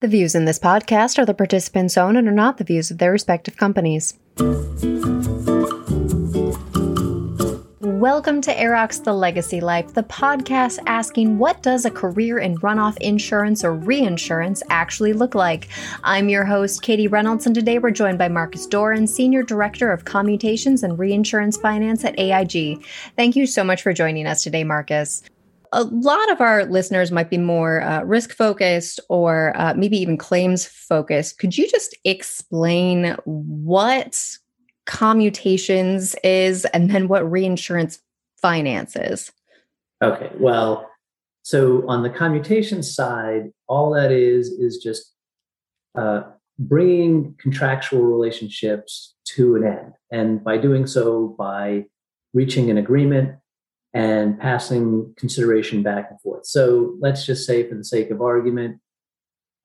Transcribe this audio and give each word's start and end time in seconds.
The 0.00 0.08
views 0.08 0.34
in 0.34 0.46
this 0.46 0.58
podcast 0.58 1.18
are 1.18 1.26
the 1.26 1.34
participants' 1.34 1.98
own 1.98 2.16
and 2.16 2.26
are 2.26 2.32
not 2.32 2.56
the 2.56 2.64
views 2.64 2.90
of 2.90 2.96
their 2.96 3.12
respective 3.12 3.58
companies. 3.58 4.14
Welcome 7.80 8.40
to 8.40 8.50
AIRROC 8.50 9.04
The 9.04 9.12
Legacy 9.12 9.60
Life, 9.60 9.92
the 9.92 10.02
podcast 10.04 10.78
asking 10.86 11.36
what 11.36 11.62
does 11.62 11.84
a 11.84 11.90
career 11.90 12.38
in 12.38 12.56
runoff 12.60 12.96
insurance 13.02 13.62
or 13.62 13.74
reinsurance 13.74 14.62
actually 14.70 15.12
look 15.12 15.34
like? 15.34 15.68
I'm 16.02 16.30
your 16.30 16.46
host, 16.46 16.80
Katie 16.80 17.06
Reynolds, 17.06 17.44
and 17.44 17.54
today 17.54 17.78
we're 17.78 17.90
joined 17.90 18.16
by 18.16 18.28
Marcus 18.28 18.66
Doran, 18.66 19.06
Senior 19.06 19.42
Director 19.42 19.92
of 19.92 20.06
Commutations 20.06 20.82
and 20.82 20.98
Reinsurance 20.98 21.58
Finance 21.58 22.06
at 22.06 22.18
AIG. 22.18 22.82
Thank 23.16 23.36
you 23.36 23.46
so 23.46 23.62
much 23.62 23.82
for 23.82 23.92
joining 23.92 24.26
us 24.26 24.42
today, 24.42 24.64
Marcus 24.64 25.22
a 25.72 25.84
lot 25.84 26.30
of 26.32 26.40
our 26.40 26.64
listeners 26.64 27.12
might 27.12 27.30
be 27.30 27.38
more 27.38 27.82
uh, 27.82 28.02
risk 28.02 28.32
focused 28.32 28.98
or 29.08 29.52
uh, 29.56 29.74
maybe 29.74 29.96
even 29.98 30.16
claims 30.16 30.66
focused. 30.66 31.38
Could 31.38 31.56
you 31.56 31.68
just 31.68 31.96
explain 32.04 33.16
what 33.24 34.20
commutations 34.86 36.16
is 36.24 36.64
and 36.66 36.90
then 36.90 37.06
what 37.06 37.30
reinsurance 37.30 38.00
finance 38.42 38.96
is? 38.96 39.30
Okay, 40.02 40.30
well, 40.38 40.90
so 41.42 41.86
on 41.88 42.02
the 42.02 42.10
commutation 42.10 42.82
side, 42.82 43.50
all 43.68 43.92
that 43.92 44.10
is 44.10 44.48
is 44.48 44.78
just 44.78 45.14
uh, 45.96 46.22
bringing 46.58 47.34
contractual 47.38 48.02
relationships 48.02 49.14
to 49.24 49.56
an 49.56 49.64
end. 49.64 49.92
And 50.10 50.42
by 50.42 50.58
doing 50.58 50.86
so, 50.86 51.34
by 51.38 51.86
reaching 52.32 52.70
an 52.70 52.78
agreement 52.78 53.36
and 53.92 54.38
passing 54.38 55.12
consideration 55.16 55.82
back 55.82 56.08
and 56.10 56.20
forth. 56.20 56.46
So 56.46 56.96
let's 57.00 57.26
just 57.26 57.46
say, 57.46 57.68
for 57.68 57.74
the 57.74 57.84
sake 57.84 58.10
of 58.10 58.22
argument, 58.22 58.78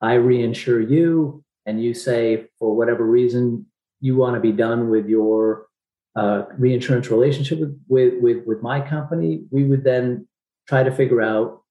I 0.02 0.16
reinsure 0.16 0.90
you, 0.90 1.44
and 1.66 1.84
you 1.84 1.94
say, 1.94 2.48
for 2.60 2.76
whatever 2.76 3.06
reason, 3.06 3.68
you 4.02 4.16
want 4.16 4.36
to 4.36 4.40
be 4.40 4.52
done 4.52 4.90
with 4.90 5.08
your 5.08 5.68
uh, 6.16 6.46
reinsurance 6.58 7.10
relationship 7.10 7.60
with, 7.60 7.80
with, 7.88 8.14
with, 8.22 8.46
with 8.46 8.62
my 8.62 8.82
company. 8.82 9.44
We 9.52 9.64
would 9.64 9.84
then 9.84 10.28
try 10.68 10.84
to 10.84 10.92
figure 10.92 11.22
out 11.22 11.62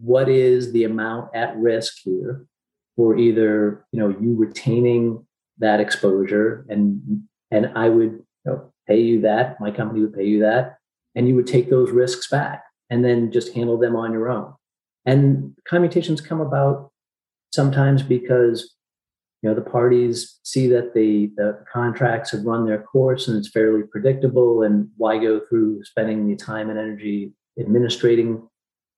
what 0.00 0.28
is 0.28 0.72
the 0.72 0.84
amount 0.84 1.34
at 1.34 1.56
risk 1.56 1.98
here 2.02 2.46
for 2.96 3.16
either 3.16 3.84
you 3.92 4.00
know 4.00 4.08
you 4.08 4.34
retaining 4.34 5.24
that 5.58 5.80
exposure 5.80 6.64
and 6.68 7.22
and 7.50 7.70
I 7.76 7.88
would 7.88 8.12
you 8.12 8.24
know, 8.44 8.72
pay 8.86 9.00
you 9.00 9.20
that, 9.22 9.60
my 9.60 9.70
company 9.70 10.00
would 10.00 10.14
pay 10.14 10.24
you 10.24 10.40
that, 10.40 10.78
and 11.14 11.28
you 11.28 11.34
would 11.34 11.46
take 11.46 11.70
those 11.70 11.90
risks 11.90 12.28
back 12.28 12.64
and 12.90 13.04
then 13.04 13.32
just 13.32 13.54
handle 13.54 13.78
them 13.78 13.96
on 13.96 14.12
your 14.12 14.28
own. 14.28 14.52
And 15.06 15.54
commutations 15.68 16.20
come 16.20 16.40
about 16.40 16.90
sometimes 17.52 18.02
because 18.02 18.74
you 19.42 19.50
know 19.50 19.54
the 19.54 19.70
parties 19.70 20.40
see 20.42 20.66
that 20.68 20.94
the 20.94 21.30
the 21.36 21.62
contracts 21.70 22.30
have 22.30 22.44
run 22.44 22.66
their 22.66 22.82
course 22.82 23.28
and 23.28 23.36
it's 23.36 23.50
fairly 23.50 23.82
predictable 23.82 24.62
and 24.62 24.88
why 24.96 25.18
go 25.18 25.40
through 25.48 25.84
spending 25.84 26.26
the 26.26 26.34
time 26.34 26.70
and 26.70 26.78
energy 26.78 27.32
administrating 27.60 28.42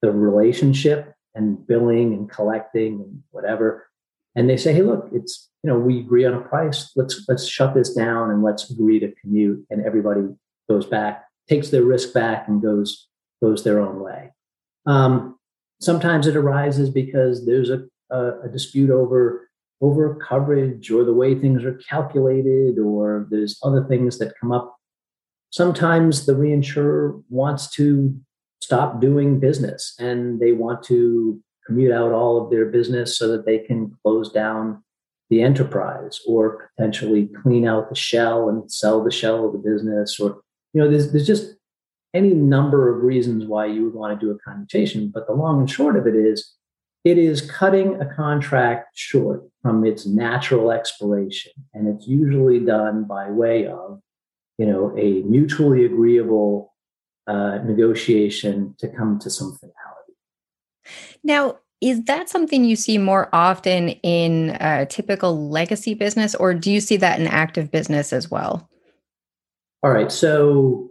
the 0.03 0.11
relationship 0.11 1.13
and 1.35 1.67
billing 1.67 2.15
and 2.15 2.31
collecting 2.31 2.95
and 3.01 3.23
whatever 3.31 3.89
and 4.37 4.49
they 4.49 4.57
say 4.57 4.73
hey 4.73 4.83
look 4.83 5.09
it's 5.13 5.51
you 5.65 5.69
know 5.69 5.79
we 5.79 5.99
agree 5.99 6.25
on 6.25 6.35
a 6.35 6.41
price 6.41 6.93
let's 6.95 7.25
let's 7.29 7.47
shut 7.47 7.75
this 7.75 7.93
down 7.93 8.31
and 8.31 8.43
let's 8.45 8.71
agree 8.71 9.01
to 9.01 9.13
commute 9.21 9.67
and 9.69 9.85
everybody 9.85 10.23
goes 10.71 10.87
back 10.87 11.26
takes 11.49 11.71
their 11.71 11.85
risk 11.85 12.13
back 12.13 12.49
and 12.49 12.63
goes 12.63 13.09
goes 13.43 13.65
their 13.65 13.81
own 13.81 14.03
way. 14.03 14.33
Um, 14.87 15.39
sometimes 15.81 16.27
it 16.27 16.37
arises 16.37 16.91
because 16.91 17.45
there's 17.45 17.71
a, 17.71 17.85
a, 18.11 18.41
a 18.43 18.49
dispute 18.49 18.91
over 18.91 19.49
over 19.83 20.15
coverage 20.15 20.91
or 20.91 21.05
the 21.05 21.13
way 21.13 21.35
things 21.35 21.65
are 21.65 21.79
calculated, 21.89 22.79
or 22.79 23.27
there's 23.31 23.59
other 23.63 23.85
things 23.85 24.19
that 24.19 24.33
come 24.41 24.53
up. 24.53 24.77
Sometimes 25.51 26.27
the 26.27 26.33
reinsurer 26.33 27.23
wants 27.29 27.71
to 27.73 28.19
stop 28.61 29.01
doing 29.01 29.39
business 29.39 29.95
and 29.99 30.41
they 30.41 30.53
want 30.53 30.83
to 30.85 31.41
commute 31.67 31.93
out 31.93 32.13
all 32.13 32.43
of 32.43 32.51
their 32.51 32.67
business 32.67 33.19
so 33.19 33.29
that 33.29 33.45
they 33.45 33.59
can 33.59 33.95
close 34.03 34.33
down 34.33 34.83
the 35.29 35.43
enterprise 35.43 36.21
or 36.27 36.71
potentially 36.77 37.29
clean 37.43 37.67
out 37.67 37.89
the 37.89 37.95
shell 37.95 38.49
and 38.49 38.71
sell 38.71 39.03
the 39.03 39.11
shell 39.11 39.47
of 39.47 39.53
the 39.53 39.59
business 39.59 40.19
or 40.21 40.41
you 40.77 40.83
know, 40.83 40.91
there's, 40.91 41.11
there's 41.11 41.27
just 41.27 41.55
any 42.13 42.35
number 42.35 42.95
of 42.95 43.03
reasons 43.03 43.47
why 43.47 43.65
you 43.65 43.83
would 43.85 43.95
want 43.95 44.21
to 44.21 44.27
do 44.27 44.31
a 44.31 44.39
commutation. 44.41 45.09
But 45.09 45.27
the 45.27 45.33
long 45.33 45.61
and 45.61 45.71
short 45.71 45.97
of 45.97 46.07
it 46.07 46.15
is, 46.15 46.53
it 47.03 47.17
is 47.17 47.51
cutting 47.51 47.99
a 47.99 48.15
contract 48.15 48.89
short 48.95 49.43
from 49.63 49.87
its 49.87 50.05
natural 50.05 50.71
expiration. 50.71 51.53
And 51.73 51.89
it's 51.89 52.07
usually 52.07 52.61
done 52.61 53.05
by 53.05 53.31
way 53.31 53.67
of, 53.67 54.01
you 54.59 54.67
know, 54.67 54.95
a 54.99 55.23
mutually 55.23 55.87
agreeable 55.87 56.75
uh, 57.27 57.57
negotiation 57.65 58.75
to 58.79 58.87
come 58.87 59.19
to 59.21 59.31
some 59.31 59.57
finality. 59.59 60.13
Now, 61.25 61.57
is 61.81 62.05
that 62.05 62.29
something 62.29 62.67
you 62.67 62.77
see 62.77 62.99
more 62.99 63.31
often 63.33 63.89
in 64.03 64.59
a 64.61 64.85
typical 64.85 65.49
legacy 65.49 65.95
business, 65.95 66.35
or 66.35 66.53
do 66.53 66.71
you 66.71 66.83
see 66.83 66.99
that 66.99 67.19
in 67.19 67.27
active 67.27 67.71
business 67.71 68.13
as 68.13 68.31
well? 68.31 68.69
All 69.87 69.93
right. 69.93 70.11
So, 70.11 70.91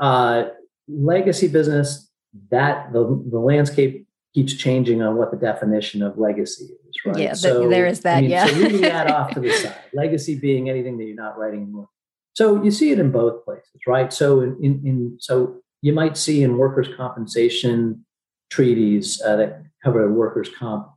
uh, 0.00 0.46
legacy 0.88 1.46
business, 1.46 2.10
that 2.50 2.92
the, 2.92 3.24
the 3.30 3.38
landscape 3.38 4.08
keeps 4.34 4.52
changing 4.54 5.00
on 5.00 5.14
what 5.14 5.30
the 5.30 5.36
definition 5.36 6.02
of 6.02 6.18
legacy 6.18 6.64
is, 6.64 6.96
right? 7.06 7.16
Yeah, 7.16 7.34
so, 7.34 7.68
there 7.68 7.86
is 7.86 8.00
that. 8.00 8.16
I 8.16 8.20
mean, 8.22 8.30
yeah. 8.30 8.46
so 8.46 8.52
leaving 8.54 8.80
that 8.80 9.08
off 9.12 9.30
to 9.34 9.40
the 9.40 9.52
side, 9.62 9.76
legacy 9.92 10.36
being 10.36 10.68
anything 10.68 10.98
that 10.98 11.04
you're 11.04 11.14
not 11.14 11.38
writing 11.38 11.62
anymore. 11.62 11.88
So 12.34 12.60
you 12.64 12.72
see 12.72 12.90
it 12.90 12.98
in 12.98 13.12
both 13.12 13.44
places, 13.44 13.80
right? 13.86 14.12
So 14.12 14.40
in, 14.40 14.58
in, 14.60 14.82
in 14.84 15.16
so 15.20 15.60
you 15.82 15.92
might 15.92 16.16
see 16.16 16.42
in 16.42 16.58
workers' 16.58 16.88
compensation 16.96 18.04
treaties 18.50 19.22
uh, 19.22 19.36
that 19.36 19.62
cover 19.84 20.12
workers' 20.12 20.50
comp 20.58 20.88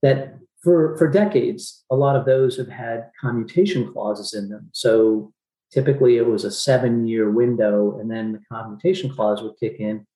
that 0.00 0.38
for 0.62 0.96
for 0.96 1.06
decades, 1.06 1.84
a 1.90 1.96
lot 1.96 2.16
of 2.16 2.24
those 2.24 2.56
have 2.56 2.70
had 2.70 3.10
commutation 3.20 3.92
clauses 3.92 4.32
in 4.32 4.48
them. 4.48 4.70
So 4.72 5.34
Typically, 5.72 6.16
it 6.16 6.26
was 6.26 6.44
a 6.44 6.50
seven 6.50 7.06
year 7.06 7.30
window, 7.30 7.98
and 7.98 8.10
then 8.10 8.32
the 8.32 8.40
commutation 8.50 9.10
clause 9.10 9.42
would 9.42 9.58
kick 9.58 9.76
in. 9.78 10.06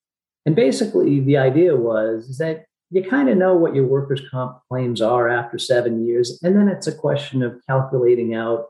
And 0.45 0.55
basically, 0.55 1.19
the 1.19 1.37
idea 1.37 1.75
was 1.75 2.37
that 2.39 2.65
you 2.89 3.03
kind 3.03 3.29
of 3.29 3.37
know 3.37 3.55
what 3.55 3.75
your 3.75 3.85
workers' 3.85 4.21
comp 4.29 4.59
claims 4.69 5.01
are 5.01 5.29
after 5.29 5.57
seven 5.57 6.05
years. 6.05 6.39
And 6.43 6.55
then 6.55 6.67
it's 6.67 6.87
a 6.87 6.95
question 6.95 7.41
of 7.41 7.59
calculating 7.67 8.35
out 8.35 8.65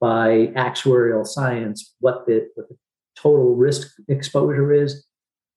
by 0.00 0.48
actuarial 0.56 1.26
science 1.26 1.94
what 2.00 2.26
the, 2.26 2.48
what 2.54 2.68
the 2.68 2.76
total 3.16 3.54
risk 3.54 3.92
exposure 4.08 4.72
is. 4.72 5.06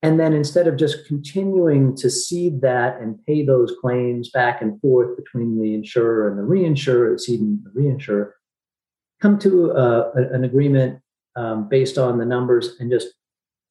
And 0.04 0.20
then 0.20 0.34
instead 0.34 0.68
of 0.68 0.76
just 0.76 1.08
continuing 1.08 1.96
to 1.96 2.10
cede 2.10 2.62
that 2.62 3.00
and 3.00 3.24
pay 3.26 3.46
those 3.46 3.74
claims 3.82 4.30
back 4.30 4.62
and 4.62 4.80
forth 4.82 5.16
between 5.16 5.60
the 5.60 5.74
insurer 5.74 6.28
and 6.28 6.38
the 6.38 6.44
reinsurer, 6.44 7.18
ceding 7.20 7.64
the 7.64 7.82
reinsurer, 7.82 8.32
come 9.24 9.40
to 9.40 9.72
a, 9.72 10.12
an 10.34 10.44
agreement 10.44 11.00
um, 11.38 11.70
based 11.70 11.98
on 11.98 12.18
the 12.18 12.26
numbers 12.26 12.76
and 12.80 12.92
just 12.92 13.08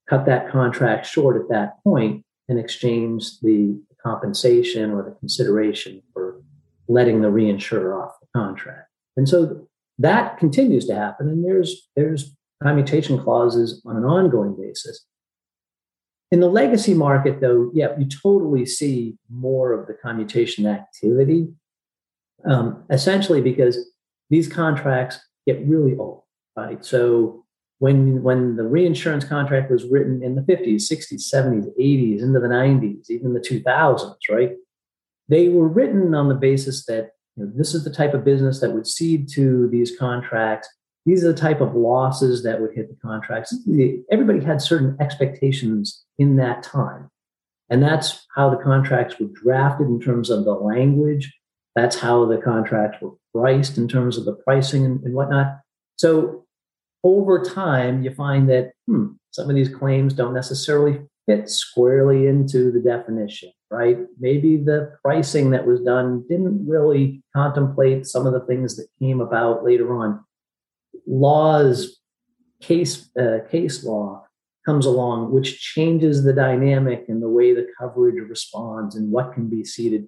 cut 0.09 0.25
that 0.25 0.51
contract 0.51 1.07
short 1.07 1.37
at 1.41 1.49
that 1.51 1.75
point 1.85 2.25
and 2.49 2.59
exchange 2.59 3.39
the 3.41 3.79
compensation 4.03 4.91
or 4.91 5.03
the 5.03 5.15
consideration 5.21 6.03
for 6.13 6.41
letting 6.89 7.21
the 7.21 7.29
reinsurer 7.29 8.03
off 8.03 8.15
the 8.23 8.27
contract. 8.35 8.89
And 9.17 9.29
so 9.29 9.69
that 9.99 10.39
continues 10.39 10.87
to 10.87 10.95
happen. 10.95 11.29
And 11.29 11.45
there's 11.45 11.89
there's 11.97 12.35
commutation 12.63 13.23
clauses 13.23 13.83
on 13.85 13.97
an 13.97 14.05
ongoing 14.05 14.57
basis. 14.59 15.05
In 16.31 16.41
the 16.41 16.49
legacy 16.49 16.95
market, 16.95 17.43
though, 17.43 17.71
yeah, 17.75 17.89
you 17.99 18.07
totally 18.07 18.65
see 18.65 19.19
more 19.29 19.75
of 19.75 19.87
the 19.87 19.93
commutation 19.93 20.67
activity, 20.67 21.49
um, 22.47 22.85
essentially 22.89 23.43
because 23.43 23.77
these 24.31 24.49
contracts 24.49 25.21
get 25.47 25.67
really 25.67 25.97
old, 25.97 26.23
right? 26.57 26.85
So 26.85 27.45
when 27.79 28.23
when 28.23 28.57
the 28.57 28.67
reinsurance 28.67 29.25
contract 29.25 29.71
was 29.71 29.85
written 29.85 30.23
in 30.23 30.35
the 30.35 30.43
50s, 30.43 30.91
60s, 30.91 31.33
70s, 31.33 31.67
80s, 31.79 32.23
into 32.23 32.41
the 32.41 32.49
90s, 32.49 33.11
even 33.11 33.35
the 33.35 33.41
2000s, 33.41 34.15
right? 34.31 34.53
They 35.29 35.49
were 35.49 35.69
written 35.69 36.15
on 36.15 36.29
the 36.29 36.35
basis 36.35 36.85
that 36.87 37.11
you 37.37 37.45
know, 37.45 37.53
this 37.55 37.75
is 37.75 37.85
the 37.85 37.91
type 37.91 38.15
of 38.15 38.25
business 38.25 38.61
that 38.61 38.73
would 38.73 38.87
cede 38.87 39.29
to 39.33 39.69
these 39.69 39.97
contracts. 39.99 40.69
These 41.07 41.25
are 41.25 41.33
the 41.33 41.39
type 41.39 41.61
of 41.61 41.75
losses 41.75 42.45
that 42.45 42.61
would 42.61 42.75
hit 42.75 42.89
the 42.89 42.97
contracts. 43.03 43.57
Everybody 44.11 44.45
had 44.45 44.63
certain 44.63 44.97
expectations 45.01 46.05
in 46.19 46.37
that 46.37 46.63
time. 46.63 47.11
And 47.69 47.83
that's 47.83 48.27
how 48.37 48.51
the 48.51 48.63
contracts 48.63 49.19
were 49.19 49.29
drafted 49.33 49.89
in 49.89 50.01
terms 50.01 50.31
of 50.31 50.45
the 50.45 50.53
language 50.53 51.33
that's 51.75 51.97
how 51.97 52.27
the 52.27 52.39
contracts 52.39 52.99
were 53.01 53.13
priced 53.35 53.79
in 53.79 53.89
terms 53.89 54.17
of 54.17 54.25
the 54.25 54.35
pricing 54.35 54.85
and, 54.85 55.03
and 55.03 55.15
whatnot. 55.15 55.59
So 55.97 56.45
over 57.05 57.43
time, 57.43 58.03
you 58.03 58.15
find 58.15 58.49
that 58.51 58.73
hmm, 58.87 59.09
some 59.31 59.49
of 59.49 59.57
these 59.57 59.75
claims 59.75 60.15
don't 60.15 60.35
necessarily 60.35 61.01
fit 61.27 61.49
squarely 61.49 62.27
into 62.27 62.71
the 62.73 62.81
definition, 62.81 63.51
right? 63.71 63.99
Maybe 64.19 64.57
the 64.57 64.93
pricing 65.03 65.51
that 65.51 65.67
was 65.67 65.81
done 65.81 66.25
didn't 66.29 66.67
really 66.67 67.23
contemplate 67.35 68.07
some 68.07 68.27
of 68.27 68.33
the 68.33 68.41
things 68.41 68.77
that 68.77 68.89
came 69.01 69.21
about 69.21 69.65
later 69.65 69.95
on. 69.95 70.25
Laws, 71.07 71.99
case 72.61 73.11
uh, 73.19 73.39
case 73.51 73.85
law 73.85 74.25
comes 74.65 74.87
along, 74.87 75.33
which 75.33 75.61
changes 75.61 76.23
the 76.23 76.33
dynamic 76.33 77.07
and 77.09 77.21
the 77.21 77.29
way 77.29 77.53
the 77.53 77.67
coverage 77.79 78.15
responds 78.29 78.95
and 78.95 79.11
what 79.11 79.33
can 79.33 79.49
be 79.49 79.65
ceded. 79.65 80.07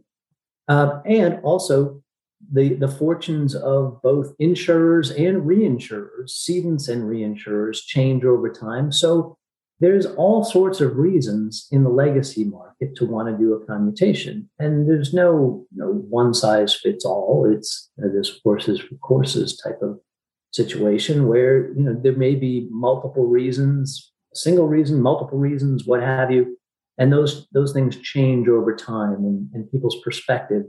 Uh, 0.69 1.00
and 1.05 1.41
also 1.43 2.03
the, 2.52 2.75
the 2.75 2.88
fortunes 2.88 3.55
of 3.55 4.00
both 4.02 4.35
insurers 4.38 5.11
and 5.11 5.43
reinsurers, 5.43 6.31
cedents 6.31 6.88
and 6.88 7.05
reinsurers 7.05 7.79
change 7.85 8.25
over 8.25 8.50
time. 8.50 8.93
So 8.93 9.37
there's 9.81 10.06
all 10.06 10.44
sorts 10.44 10.81
of 10.81 10.96
reasons 10.96 11.67
in 11.70 11.82
the 11.82 11.91
legacy 11.91 12.44
market 12.44 12.94
to 12.96 13.06
want 13.06 13.29
to 13.29 13.37
do 13.37 13.55
a 13.55 13.67
commutation. 13.67 14.49
And 14.58 14.88
there's 14.88 15.12
no, 15.12 15.67
no 15.75 15.93
one 15.93 16.32
size 16.32 16.75
fits 16.75 17.05
all. 17.05 17.50
It's 17.52 17.91
uh, 18.02 18.08
this 18.14 18.41
horses 18.43 18.81
for 18.81 18.94
courses 18.96 19.56
type 19.56 19.81
of 19.82 19.99
situation 20.52 21.26
where 21.26 21.75
you 21.75 21.82
know 21.82 21.99
there 22.00 22.17
may 22.17 22.37
be 22.37 22.69
multiple 22.70 23.26
reasons 23.26 24.12
single 24.35 24.69
reason, 24.69 25.00
multiple 25.00 25.38
reasons, 25.38 25.87
what 25.87 26.02
have 26.02 26.31
you. 26.31 26.58
And 26.99 27.12
those 27.12 27.49
those 27.52 27.73
things 27.73 27.96
change 27.96 28.49
over 28.49 28.75
time 28.75 29.25
and, 29.25 29.49
and 29.52 29.70
people's 29.70 30.00
perspective 30.05 30.62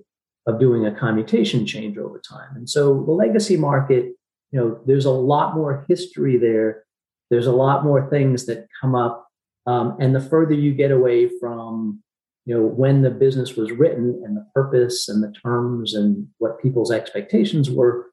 of 0.48 0.60
doing 0.60 0.86
a 0.86 0.94
commutation 0.94 1.66
change 1.66 1.98
over 1.98 2.20
time. 2.20 2.56
And 2.56 2.70
so 2.70 3.04
the 3.04 3.12
legacy 3.12 3.58
market, 3.58 4.14
you 4.52 4.60
know, 4.60 4.80
there's 4.86 5.06
a 5.06 5.12
lot 5.12 5.56
more 5.56 5.86
history 5.90 6.38
there. 6.38 6.84
There's 7.30 7.48
a 7.48 7.52
lot 7.52 7.84
more 7.84 8.10
things 8.10 8.46
that 8.46 8.68
come 8.80 8.96
up. 8.96 9.28
Um, 9.66 9.98
and 10.00 10.16
the 10.16 10.22
further 10.22 10.54
you 10.54 10.74
get 10.74 10.92
away 10.92 11.30
from, 11.40 12.04
you 12.46 12.54
know, 12.54 12.62
when 12.62 13.02
the 13.02 13.10
business 13.10 13.56
was 13.56 13.72
written 13.72 14.22
and 14.24 14.38
the 14.38 14.46
purpose 14.54 15.10
and 15.10 15.24
the 15.24 15.34
terms 15.44 15.96
and 15.96 16.28
what 16.38 16.62
people's 16.62 16.92
expectations 16.92 17.72
were, 17.72 18.12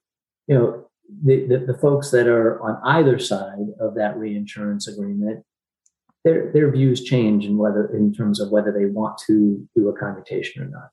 you 0.48 0.54
know, 0.54 0.86
the, 1.22 1.46
the, 1.46 1.58
the, 1.58 1.78
folks 1.78 2.10
that 2.10 2.26
are 2.26 2.60
on 2.62 2.80
either 2.84 3.18
side 3.18 3.66
of 3.78 3.94
that 3.96 4.16
reinsurance 4.16 4.88
agreement, 4.88 5.44
their 6.24 6.50
their 6.52 6.70
views 6.70 7.04
change 7.04 7.44
in 7.44 7.58
whether 7.58 7.94
in 7.94 8.14
terms 8.14 8.40
of 8.40 8.50
whether 8.50 8.72
they 8.72 8.86
want 8.86 9.18
to 9.26 9.68
do 9.76 9.88
a 9.88 9.98
commutation 9.98 10.62
or 10.62 10.68
not. 10.68 10.90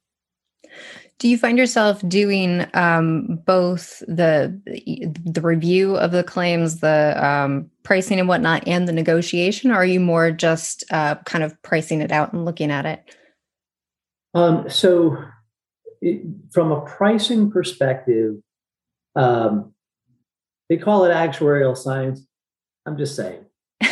Do 1.20 1.28
you 1.28 1.38
find 1.38 1.58
yourself 1.58 2.02
doing 2.08 2.66
um, 2.74 3.42
both 3.46 4.00
the 4.08 4.58
the 5.26 5.42
review 5.42 5.98
of 5.98 6.12
the 6.12 6.24
claims, 6.24 6.80
the 6.80 7.14
um, 7.24 7.70
pricing 7.84 8.22
and 8.22 8.30
whatnot, 8.30 8.66
and 8.66 8.88
the 8.88 8.94
negotiation, 8.94 9.70
or 9.70 9.76
are 9.76 9.86
you 9.86 10.00
more 10.00 10.32
just 10.32 10.86
uh, 10.92 11.16
kind 11.26 11.44
of 11.44 11.62
pricing 11.62 12.02
it 12.02 12.14
out 12.14 12.32
and 12.32 12.46
looking 12.46 12.72
at 12.72 12.86
it? 12.86 13.16
Um, 14.34 14.70
so, 14.70 15.18
it, 16.02 16.22
from 16.52 16.72
a 16.72 16.80
pricing 16.82 17.52
perspective, 17.52 18.36
um, 19.18 19.74
they 20.70 20.78
call 20.78 21.04
it 21.04 21.10
actuarial 21.10 21.76
science. 21.76 22.26
I'm 22.86 22.98
just 22.98 23.18
saying. 23.18 23.44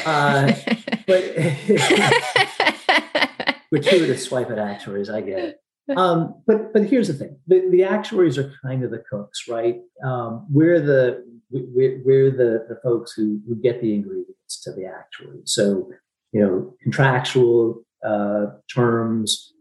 Uh, 0.05 0.53
but 1.07 1.35
gratuitous 3.69 4.23
swipe 4.23 4.49
at 4.49 4.59
actuaries, 4.59 5.09
I 5.09 5.19
get 5.19 5.39
it. 5.39 5.61
Um, 5.95 6.41
but 6.45 6.73
but 6.73 6.85
here's 6.85 7.07
the 7.07 7.13
thing: 7.13 7.37
the, 7.47 7.67
the 7.69 7.83
actuaries 7.83 8.37
are 8.37 8.53
kind 8.61 8.83
of 8.83 8.91
the 8.91 9.03
cooks, 9.09 9.47
right? 9.47 9.79
Um, 10.03 10.45
we're 10.49 10.81
the 10.81 11.23
we're, 11.49 12.01
we're 12.03 12.31
the, 12.31 12.65
the 12.67 12.79
folks 12.83 13.13
who, 13.13 13.39
who 13.47 13.55
get 13.55 13.81
the 13.81 13.93
ingredients 13.93 14.61
to 14.63 14.73
the 14.73 14.85
actuary. 14.85 15.41
So 15.45 15.89
you 16.33 16.41
know, 16.41 16.73
contractual 16.83 17.83
uh, 18.05 18.47
terms, 18.73 19.53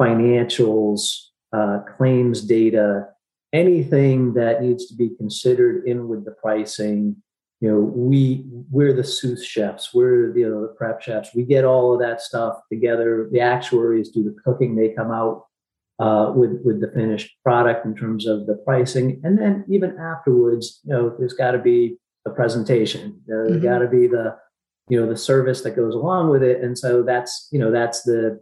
financials, 0.00 1.26
uh, 1.52 1.80
claims 1.96 2.42
data, 2.42 3.06
anything 3.52 4.34
that 4.34 4.62
needs 4.62 4.86
to 4.86 4.94
be 4.94 5.10
considered 5.16 5.86
in 5.86 6.08
with 6.08 6.24
the 6.24 6.32
pricing. 6.32 7.16
You 7.60 7.70
know 7.70 7.78
we 7.78 8.44
we're 8.70 8.92
the 8.92 9.04
sous 9.04 9.44
chefs. 9.44 9.94
We're 9.94 10.32
the, 10.32 10.40
you 10.40 10.50
know 10.50 10.62
the 10.62 10.74
prep 10.76 11.00
chefs. 11.00 11.34
We 11.34 11.44
get 11.44 11.64
all 11.64 11.94
of 11.94 12.00
that 12.00 12.20
stuff 12.20 12.58
together. 12.70 13.28
The 13.30 13.40
actuaries 13.40 14.10
do 14.10 14.22
the 14.24 14.36
cooking. 14.44 14.74
They 14.74 14.90
come 14.90 15.10
out 15.10 15.44
uh, 15.98 16.32
with 16.34 16.60
with 16.64 16.80
the 16.80 16.90
finished 16.94 17.36
product 17.44 17.86
in 17.86 17.94
terms 17.94 18.26
of 18.26 18.46
the 18.46 18.54
pricing 18.64 19.20
and 19.24 19.38
then 19.38 19.64
even 19.68 19.96
afterwards 19.98 20.80
you 20.84 20.92
know 20.92 21.14
there's 21.18 21.34
got 21.34 21.52
to 21.52 21.58
be 21.58 21.96
a 22.26 22.30
presentation 22.30 23.20
there's 23.26 23.52
mm-hmm. 23.52 23.62
got 23.62 23.78
to 23.78 23.88
be 23.88 24.06
the 24.06 24.36
you 24.88 25.00
know 25.00 25.08
the 25.08 25.16
service 25.16 25.62
that 25.62 25.76
goes 25.76 25.94
along 25.94 26.30
with 26.30 26.42
it 26.42 26.62
and 26.62 26.76
so 26.76 27.02
that's 27.02 27.48
you 27.52 27.58
know 27.58 27.70
that's 27.70 28.02
the 28.02 28.40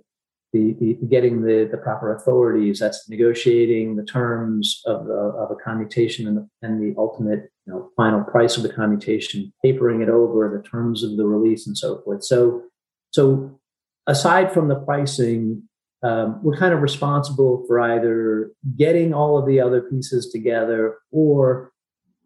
the, 0.53 0.77
the, 0.79 0.99
getting 1.07 1.43
the, 1.43 1.69
the 1.71 1.79
proper 1.79 2.15
authorities. 2.15 2.79
That's 2.79 3.09
negotiating 3.09 3.97
the 3.97 4.05
terms 4.05 4.83
of, 4.87 5.07
the, 5.07 5.15
of 5.15 5.51
a 5.51 5.57
commutation 5.57 6.29
and 6.29 6.37
the, 6.37 6.49
and 6.61 6.81
the 6.81 6.95
ultimate 6.99 7.51
you 7.67 7.73
know, 7.73 7.91
final 7.97 8.23
price 8.23 8.57
of 8.57 8.63
the 8.63 8.73
commutation, 8.73 9.53
papering 9.65 10.03
it 10.03 10.09
over, 10.09 10.55
the 10.55 10.69
terms 10.69 11.03
of 11.03 11.17
the 11.17 11.25
release, 11.25 11.67
and 11.67 11.77
so 11.77 12.03
forth. 12.03 12.23
So, 12.25 12.65
so 13.13 13.59
aside 14.07 14.53
from 14.53 14.69
the 14.69 14.77
pricing, 14.77 15.63
um, 16.03 16.41
we're 16.43 16.57
kind 16.57 16.75
of 16.75 16.83
responsible 16.83 17.65
for 17.67 17.81
either 17.81 18.51
getting 18.77 19.15
all 19.15 19.39
of 19.39 19.47
the 19.47 19.61
other 19.61 19.83
pieces 19.83 20.31
together 20.31 20.99
or 21.11 21.73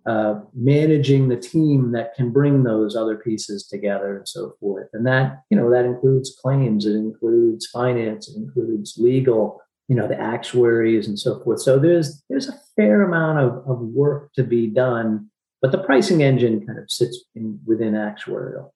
uh, 0.06 0.40
managing 0.54 1.28
the 1.28 1.36
team 1.36 1.92
that 1.92 2.14
can 2.14 2.30
bring 2.30 2.62
those 2.62 2.94
other 2.94 3.16
pieces 3.16 3.66
together 3.66 4.16
and 4.16 4.28
so 4.28 4.54
forth. 4.60 4.88
And 4.92 5.04
that, 5.06 5.42
you 5.50 5.56
know, 5.56 5.68
that 5.70 5.84
includes 5.84 6.36
claims, 6.40 6.86
it 6.86 6.94
includes 6.94 7.66
finance, 7.66 8.28
it 8.28 8.36
includes 8.36 8.94
legal, 8.98 9.60
you 9.88 9.96
know, 9.96 10.06
the 10.06 10.18
actuaries 10.18 11.08
and 11.08 11.18
so 11.18 11.42
forth. 11.42 11.60
So 11.60 11.78
there's 11.78 12.22
there's 12.30 12.48
a 12.48 12.58
fair 12.76 13.02
amount 13.02 13.40
of, 13.40 13.68
of 13.68 13.80
work 13.80 14.32
to 14.34 14.44
be 14.44 14.68
done, 14.68 15.28
but 15.60 15.72
the 15.72 15.82
pricing 15.82 16.22
engine 16.22 16.64
kind 16.64 16.78
of 16.78 16.90
sits 16.90 17.24
in, 17.34 17.58
within 17.66 17.94
actuarial. 17.94 18.70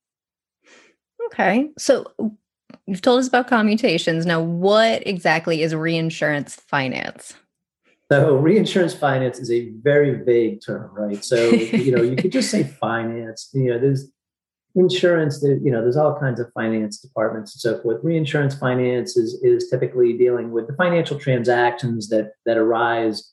Okay. 1.26 1.70
So 1.78 2.12
you've 2.86 3.02
told 3.02 3.20
us 3.20 3.28
about 3.28 3.48
commutations. 3.48 4.26
Now, 4.26 4.40
what 4.40 5.06
exactly 5.06 5.62
is 5.62 5.74
reinsurance 5.74 6.56
finance? 6.56 7.34
So 8.10 8.34
reinsurance 8.34 8.92
finance 8.92 9.38
is 9.38 9.52
a 9.52 9.70
very 9.82 10.24
vague 10.24 10.60
term, 10.64 10.90
right? 10.92 11.24
So 11.24 11.36
you 11.50 11.92
know 11.92 12.02
you 12.02 12.16
could 12.16 12.32
just 12.32 12.50
say 12.50 12.64
finance. 12.64 13.50
You 13.52 13.72
know, 13.72 13.78
there's 13.78 14.10
insurance. 14.74 15.40
There, 15.40 15.56
you 15.56 15.70
know, 15.70 15.80
there's 15.80 15.96
all 15.96 16.18
kinds 16.18 16.40
of 16.40 16.52
finance 16.52 16.98
departments 16.98 17.54
and 17.54 17.60
so 17.60 17.80
forth. 17.80 18.02
Reinsurance 18.02 18.54
finance 18.54 19.16
is 19.16 19.40
is 19.42 19.68
typically 19.70 20.12
dealing 20.14 20.50
with 20.50 20.66
the 20.66 20.74
financial 20.74 21.18
transactions 21.18 22.08
that 22.08 22.32
that 22.46 22.56
arise 22.56 23.32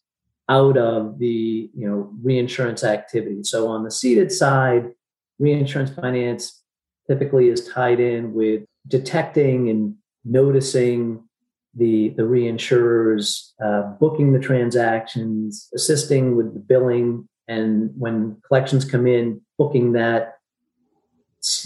out 0.49 0.77
of 0.77 1.19
the 1.19 1.69
you 1.75 1.87
know 1.87 2.13
reinsurance 2.21 2.83
activity. 2.83 3.43
So 3.43 3.67
on 3.67 3.83
the 3.83 3.91
ceded 3.91 4.31
side, 4.31 4.91
reinsurance 5.39 5.89
finance 5.89 6.61
typically 7.09 7.49
is 7.49 7.67
tied 7.67 7.99
in 7.99 8.33
with 8.33 8.63
detecting 8.87 9.69
and 9.69 9.95
noticing 10.25 11.23
the, 11.75 12.09
the 12.17 12.23
reinsurers 12.23 13.51
uh, 13.63 13.83
booking 13.99 14.33
the 14.33 14.39
transactions, 14.39 15.69
assisting 15.75 16.35
with 16.35 16.53
the 16.53 16.59
billing, 16.59 17.27
and 17.47 17.91
when 17.97 18.37
collections 18.47 18.83
come 18.83 19.07
in, 19.07 19.41
booking 19.57 19.93
that, 19.93 20.33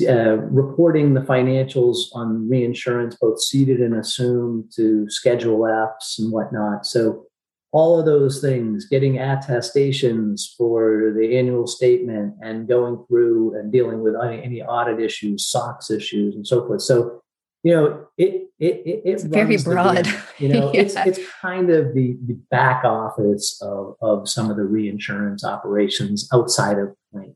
uh, 0.07 0.37
reporting 0.37 1.13
the 1.13 1.21
financials 1.21 1.97
on 2.13 2.47
reinsurance, 2.49 3.15
both 3.19 3.41
ceded 3.41 3.79
and 3.79 3.95
assumed 3.95 4.71
to 4.75 5.09
Schedule 5.09 5.65
Fs 5.65 6.19
and 6.19 6.31
whatnot. 6.31 6.85
So 6.85 7.25
all 7.71 7.99
of 7.99 8.05
those 8.05 8.41
things, 8.41 8.85
getting 8.85 9.17
attestations 9.17 10.53
for 10.57 11.13
the 11.17 11.37
annual 11.37 11.67
statement 11.67 12.35
and 12.41 12.67
going 12.67 13.03
through 13.07 13.57
and 13.57 13.71
dealing 13.71 14.01
with 14.01 14.15
any, 14.21 14.43
any 14.43 14.61
audit 14.61 14.99
issues, 14.99 15.47
SOX 15.47 15.89
issues, 15.89 16.35
and 16.35 16.45
so 16.45 16.67
forth. 16.67 16.81
So 16.81 17.21
you 17.63 17.75
know, 17.75 18.07
it 18.17 18.49
it 18.59 18.81
it, 18.85 19.01
it's 19.05 19.23
very 19.23 19.57
broad. 19.57 20.07
You 20.39 20.49
know, 20.49 20.71
yeah. 20.73 20.81
it's 20.81 20.95
it's 20.95 21.19
kind 21.41 21.69
of 21.69 21.93
the 21.93 22.17
the 22.25 22.33
back 22.49 22.83
office 22.83 23.61
of 23.61 23.95
of 24.01 24.27
some 24.27 24.49
of 24.49 24.57
the 24.57 24.63
reinsurance 24.63 25.43
operations 25.45 26.27
outside 26.33 26.79
of 26.79 26.95
claim. 27.13 27.35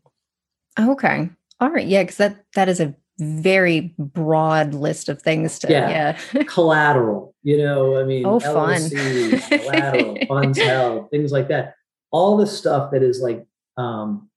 Okay, 0.79 1.29
all 1.59 1.69
right, 1.69 1.85
yeah, 1.85 2.03
because 2.03 2.17
that 2.17 2.43
that 2.55 2.67
is 2.67 2.79
a 2.79 2.95
very 3.19 3.93
broad 3.97 4.73
list 4.73 5.09
of 5.09 5.21
things 5.21 5.59
to 5.59 5.71
yeah, 5.71 6.17
yeah. 6.33 6.43
collateral 6.47 7.34
you 7.45 7.57
know 7.57 7.97
i 7.97 8.03
mean 8.03 8.25
oh 8.25 8.39
fun 8.39 8.89
collateral 8.89 10.17
funds 10.27 10.57
held 10.57 11.09
things 11.11 11.31
like 11.31 11.47
that 11.47 11.75
all 12.11 12.35
the 12.35 12.47
stuff 12.47 12.91
that 12.91 13.03
is 13.03 13.21
like 13.21 13.45
um 13.77 14.29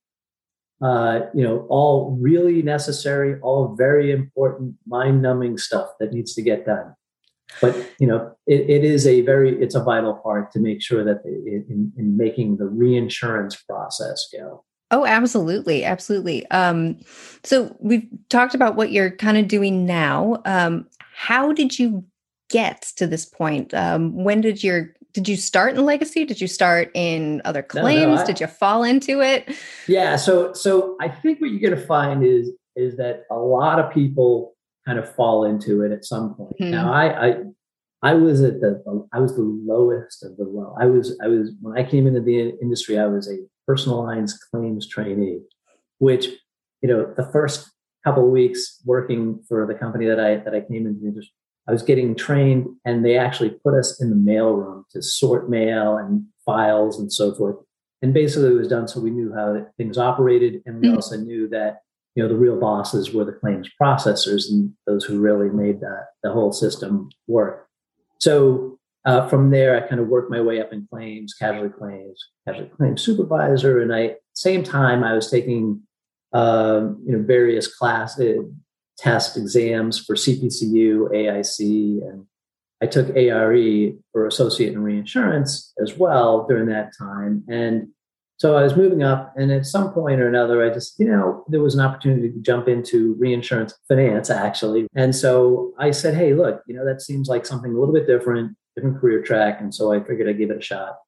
uh, 0.80 1.22
you 1.34 1.42
know, 1.42 1.66
all 1.68 2.16
really 2.20 2.62
necessary, 2.62 3.40
all 3.40 3.74
very 3.76 4.12
important, 4.12 4.74
mind-numbing 4.86 5.58
stuff 5.58 5.88
that 5.98 6.12
needs 6.12 6.34
to 6.34 6.42
get 6.42 6.64
done. 6.64 6.94
But 7.60 7.74
you 7.98 8.06
know, 8.06 8.32
it, 8.46 8.68
it 8.68 8.84
is 8.84 9.06
a 9.06 9.22
very, 9.22 9.60
it's 9.60 9.74
a 9.74 9.82
vital 9.82 10.14
part 10.14 10.52
to 10.52 10.60
make 10.60 10.82
sure 10.82 11.02
that 11.02 11.22
it, 11.24 11.66
in, 11.68 11.92
in 11.96 12.16
making 12.16 12.58
the 12.58 12.66
reinsurance 12.66 13.56
process 13.56 14.28
go. 14.32 14.64
Oh, 14.90 15.04
absolutely, 15.04 15.84
absolutely. 15.84 16.48
Um, 16.50 16.98
so 17.42 17.76
we've 17.80 18.06
talked 18.28 18.54
about 18.54 18.76
what 18.76 18.92
you're 18.92 19.10
kind 19.10 19.36
of 19.36 19.48
doing 19.48 19.84
now. 19.84 20.40
Um, 20.44 20.86
how 20.98 21.52
did 21.52 21.78
you 21.78 22.04
get 22.48 22.82
to 22.96 23.06
this 23.06 23.24
point? 23.24 23.74
Um, 23.74 24.24
when 24.24 24.40
did 24.40 24.62
your 24.62 24.94
did 25.14 25.28
you 25.28 25.36
start 25.36 25.74
in 25.74 25.84
legacy? 25.84 26.24
Did 26.24 26.40
you 26.40 26.46
start 26.46 26.90
in 26.94 27.42
other 27.44 27.62
claims? 27.62 28.02
No, 28.02 28.14
no, 28.14 28.20
I, 28.20 28.26
did 28.26 28.40
you 28.40 28.46
fall 28.46 28.84
into 28.84 29.20
it? 29.20 29.48
Yeah, 29.86 30.16
so 30.16 30.52
so 30.52 30.96
I 31.00 31.08
think 31.08 31.40
what 31.40 31.50
you're 31.50 31.60
going 31.70 31.80
to 31.80 31.86
find 31.86 32.24
is 32.24 32.50
is 32.76 32.96
that 32.96 33.24
a 33.30 33.36
lot 33.36 33.80
of 33.80 33.92
people 33.92 34.54
kind 34.86 34.98
of 34.98 35.12
fall 35.14 35.44
into 35.44 35.82
it 35.82 35.92
at 35.92 36.04
some 36.04 36.34
point. 36.34 36.54
Mm-hmm. 36.60 36.70
Now, 36.70 36.92
I, 36.92 37.26
I 37.26 37.34
I 38.02 38.14
was 38.14 38.42
at 38.42 38.60
the 38.60 38.82
I 39.12 39.18
was 39.18 39.34
the 39.34 39.42
lowest 39.42 40.24
of 40.24 40.36
the 40.36 40.44
low. 40.44 40.76
I 40.80 40.86
was 40.86 41.18
I 41.22 41.28
was 41.28 41.50
when 41.60 41.76
I 41.76 41.88
came 41.88 42.06
into 42.06 42.20
the 42.20 42.54
industry, 42.62 42.98
I 42.98 43.06
was 43.06 43.28
a 43.28 43.38
personal 43.66 44.04
lines 44.04 44.38
claims 44.50 44.88
trainee, 44.88 45.40
which 45.98 46.28
you 46.80 46.88
know 46.88 47.12
the 47.16 47.28
first 47.32 47.70
couple 48.04 48.24
of 48.24 48.30
weeks 48.30 48.80
working 48.84 49.42
for 49.48 49.66
the 49.66 49.74
company 49.74 50.06
that 50.06 50.20
I 50.20 50.36
that 50.36 50.54
I 50.54 50.60
came 50.60 50.86
into 50.86 51.00
the 51.00 51.08
industry, 51.08 51.34
I 51.68 51.72
was 51.72 51.82
getting 51.82 52.14
trained, 52.14 52.66
and 52.84 53.04
they 53.04 53.18
actually 53.18 53.50
put 53.50 53.74
us 53.74 54.00
in 54.00 54.10
the 54.10 54.16
mail 54.16 54.52
room 54.52 54.84
to 54.90 55.02
sort 55.02 55.50
mail 55.50 55.96
and 55.98 56.24
files 56.46 56.98
and 56.98 57.12
so 57.12 57.34
forth. 57.34 57.56
And 58.00 58.14
basically, 58.14 58.48
it 58.48 58.54
was 58.54 58.68
done 58.68 58.88
so 58.88 59.00
we 59.00 59.10
knew 59.10 59.34
how 59.34 59.66
things 59.76 59.98
operated, 59.98 60.62
and 60.64 60.80
we 60.80 60.88
mm-hmm. 60.88 60.96
also 60.96 61.16
knew 61.16 61.48
that 61.48 61.80
you 62.14 62.22
know 62.22 62.28
the 62.28 62.36
real 62.36 62.58
bosses 62.58 63.12
were 63.12 63.24
the 63.24 63.32
claims 63.32 63.68
processors 63.80 64.48
and 64.50 64.72
those 64.86 65.04
who 65.04 65.20
really 65.20 65.50
made 65.50 65.80
that 65.80 66.06
the 66.22 66.32
whole 66.32 66.52
system 66.52 67.10
work. 67.26 67.68
So 68.18 68.78
uh, 69.04 69.28
from 69.28 69.50
there, 69.50 69.76
I 69.76 69.86
kind 69.86 70.00
of 70.00 70.08
worked 70.08 70.30
my 70.30 70.40
way 70.40 70.60
up 70.60 70.72
in 70.72 70.88
claims, 70.92 71.34
casualty 71.34 71.74
claims, 71.78 72.18
casualty 72.46 72.70
claims 72.76 73.02
supervisor, 73.02 73.80
and 73.80 73.94
I 73.94 74.16
same 74.34 74.62
time 74.62 75.04
I 75.04 75.14
was 75.14 75.30
taking 75.30 75.82
um, 76.32 77.02
you 77.06 77.16
know 77.16 77.22
various 77.24 77.72
class 77.72 78.18
uh, 78.18 78.34
test 78.98 79.36
exams 79.36 80.04
for 80.04 80.16
CPCU, 80.16 81.10
AIC, 81.12 81.60
and 82.08 82.26
I 82.80 82.86
took 82.86 83.16
ARE 83.16 83.92
for 84.12 84.26
associate 84.26 84.72
in 84.72 84.82
reinsurance 84.82 85.72
as 85.82 85.94
well 85.94 86.46
during 86.48 86.66
that 86.66 86.92
time. 86.96 87.44
And 87.48 87.88
so 88.36 88.56
I 88.56 88.62
was 88.62 88.76
moving 88.76 89.02
up, 89.02 89.34
and 89.36 89.50
at 89.50 89.66
some 89.66 89.92
point 89.92 90.20
or 90.20 90.28
another, 90.28 90.64
I 90.64 90.72
just, 90.72 90.98
you 91.00 91.06
know, 91.06 91.44
there 91.48 91.60
was 91.60 91.74
an 91.74 91.80
opportunity 91.80 92.30
to 92.30 92.38
jump 92.40 92.68
into 92.68 93.16
reinsurance 93.18 93.74
finance 93.88 94.30
actually. 94.30 94.86
And 94.94 95.14
so 95.14 95.72
I 95.78 95.90
said, 95.90 96.14
hey, 96.14 96.34
look, 96.34 96.62
you 96.68 96.76
know, 96.76 96.84
that 96.84 97.02
seems 97.02 97.28
like 97.28 97.44
something 97.46 97.72
a 97.72 97.78
little 97.78 97.94
bit 97.94 98.06
different, 98.06 98.56
different 98.76 99.00
career 99.00 99.22
track. 99.22 99.60
And 99.60 99.74
so 99.74 99.92
I 99.92 100.04
figured 100.04 100.28
I'd 100.28 100.38
give 100.38 100.52
it 100.52 100.58
a 100.58 100.62
shot. 100.62 100.98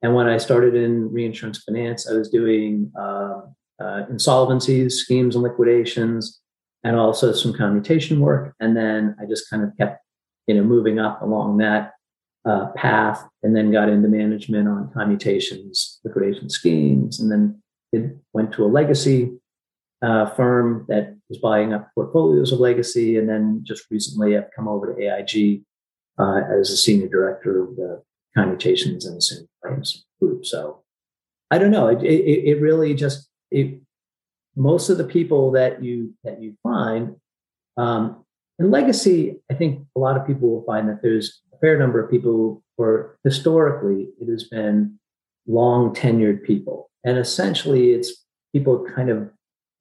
And 0.00 0.14
when 0.14 0.28
I 0.28 0.38
started 0.38 0.74
in 0.74 1.12
reinsurance 1.12 1.62
finance, 1.62 2.10
I 2.10 2.14
was 2.14 2.30
doing 2.30 2.90
uh, 2.98 3.40
uh, 3.80 4.06
insolvencies, 4.10 4.92
schemes, 4.92 5.34
and 5.34 5.42
liquidations, 5.42 6.40
and 6.88 6.96
also 6.96 7.32
some 7.32 7.52
commutation 7.52 8.18
work. 8.18 8.54
And 8.60 8.74
then 8.74 9.14
I 9.20 9.26
just 9.26 9.50
kind 9.50 9.62
of 9.62 9.76
kept, 9.76 10.02
you 10.46 10.54
know, 10.54 10.64
moving 10.64 10.98
up 10.98 11.20
along 11.20 11.58
that 11.58 11.92
uh, 12.48 12.68
path 12.76 13.22
and 13.42 13.54
then 13.54 13.70
got 13.70 13.90
into 13.90 14.08
management 14.08 14.66
on 14.66 14.90
commutations, 14.94 16.00
liquidation 16.02 16.48
schemes, 16.48 17.20
and 17.20 17.30
then 17.30 17.62
it 17.92 18.16
went 18.32 18.52
to 18.54 18.64
a 18.64 18.72
legacy 18.72 19.38
uh, 20.00 20.30
firm 20.30 20.86
that 20.88 21.14
was 21.28 21.38
buying 21.40 21.74
up 21.74 21.90
portfolios 21.94 22.52
of 22.52 22.60
legacy. 22.60 23.18
And 23.18 23.28
then 23.28 23.60
just 23.64 23.84
recently 23.90 24.38
I've 24.38 24.50
come 24.56 24.66
over 24.66 24.94
to 24.94 24.98
AIG 24.98 25.62
uh, 26.18 26.40
as 26.58 26.70
a 26.70 26.76
senior 26.78 27.08
director 27.08 27.64
of 27.64 27.76
the 27.76 28.02
commutations 28.34 29.04
and 29.04 29.16
the 29.16 29.18
assumed 29.18 29.48
claims 29.62 30.06
group. 30.22 30.46
So 30.46 30.84
I 31.50 31.58
don't 31.58 31.70
know. 31.70 31.88
It, 31.88 32.02
it, 32.02 32.44
it 32.48 32.62
really 32.62 32.94
just, 32.94 33.28
it, 33.50 33.82
most 34.58 34.90
of 34.90 34.98
the 34.98 35.04
people 35.04 35.52
that 35.52 35.82
you 35.82 36.12
that 36.24 36.42
you 36.42 36.54
find 36.62 37.16
um, 37.76 38.24
in 38.58 38.70
legacy, 38.70 39.36
I 39.50 39.54
think 39.54 39.86
a 39.96 40.00
lot 40.00 40.16
of 40.16 40.26
people 40.26 40.50
will 40.50 40.64
find 40.64 40.88
that 40.88 41.00
there's 41.00 41.40
a 41.54 41.58
fair 41.58 41.78
number 41.78 42.02
of 42.02 42.10
people 42.10 42.62
where 42.76 43.16
historically 43.22 44.08
it 44.20 44.28
has 44.28 44.44
been 44.44 44.98
long 45.46 45.94
tenured 45.94 46.42
people. 46.42 46.90
And 47.04 47.18
essentially, 47.18 47.92
it's 47.92 48.24
people 48.52 48.84
kind 48.94 49.10
of 49.10 49.30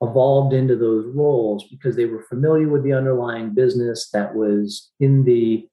evolved 0.02 0.54
into 0.54 0.76
those 0.76 1.08
roles 1.08 1.68
because 1.70 1.96
they 1.96 2.06
were 2.06 2.22
familiar 2.22 2.70
with 2.70 2.84
the 2.84 2.94
underlying 2.94 3.56
business 3.56 4.10
that 4.12 4.36
was 4.36 4.92
in 5.00 5.24
the 5.24 5.68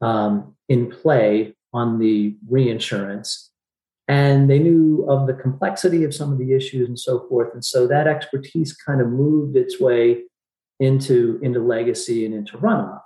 um, 0.00 0.56
in 0.68 0.90
play 0.90 1.54
on 1.72 2.00
the 2.00 2.36
reinsurance 2.48 3.51
and 4.12 4.50
they 4.50 4.58
knew 4.58 5.06
of 5.08 5.26
the 5.26 5.32
complexity 5.32 6.04
of 6.04 6.14
some 6.14 6.30
of 6.32 6.38
the 6.38 6.52
issues 6.52 6.86
and 6.86 6.98
so 6.98 7.26
forth. 7.28 7.54
And 7.54 7.64
so 7.64 7.86
that 7.86 8.06
expertise 8.06 8.76
kind 8.76 9.00
of 9.00 9.08
moved 9.08 9.56
its 9.56 9.80
way 9.80 10.24
into 10.80 11.40
into 11.42 11.60
legacy 11.60 12.26
and 12.26 12.34
into 12.34 12.58
runoff. 12.58 13.00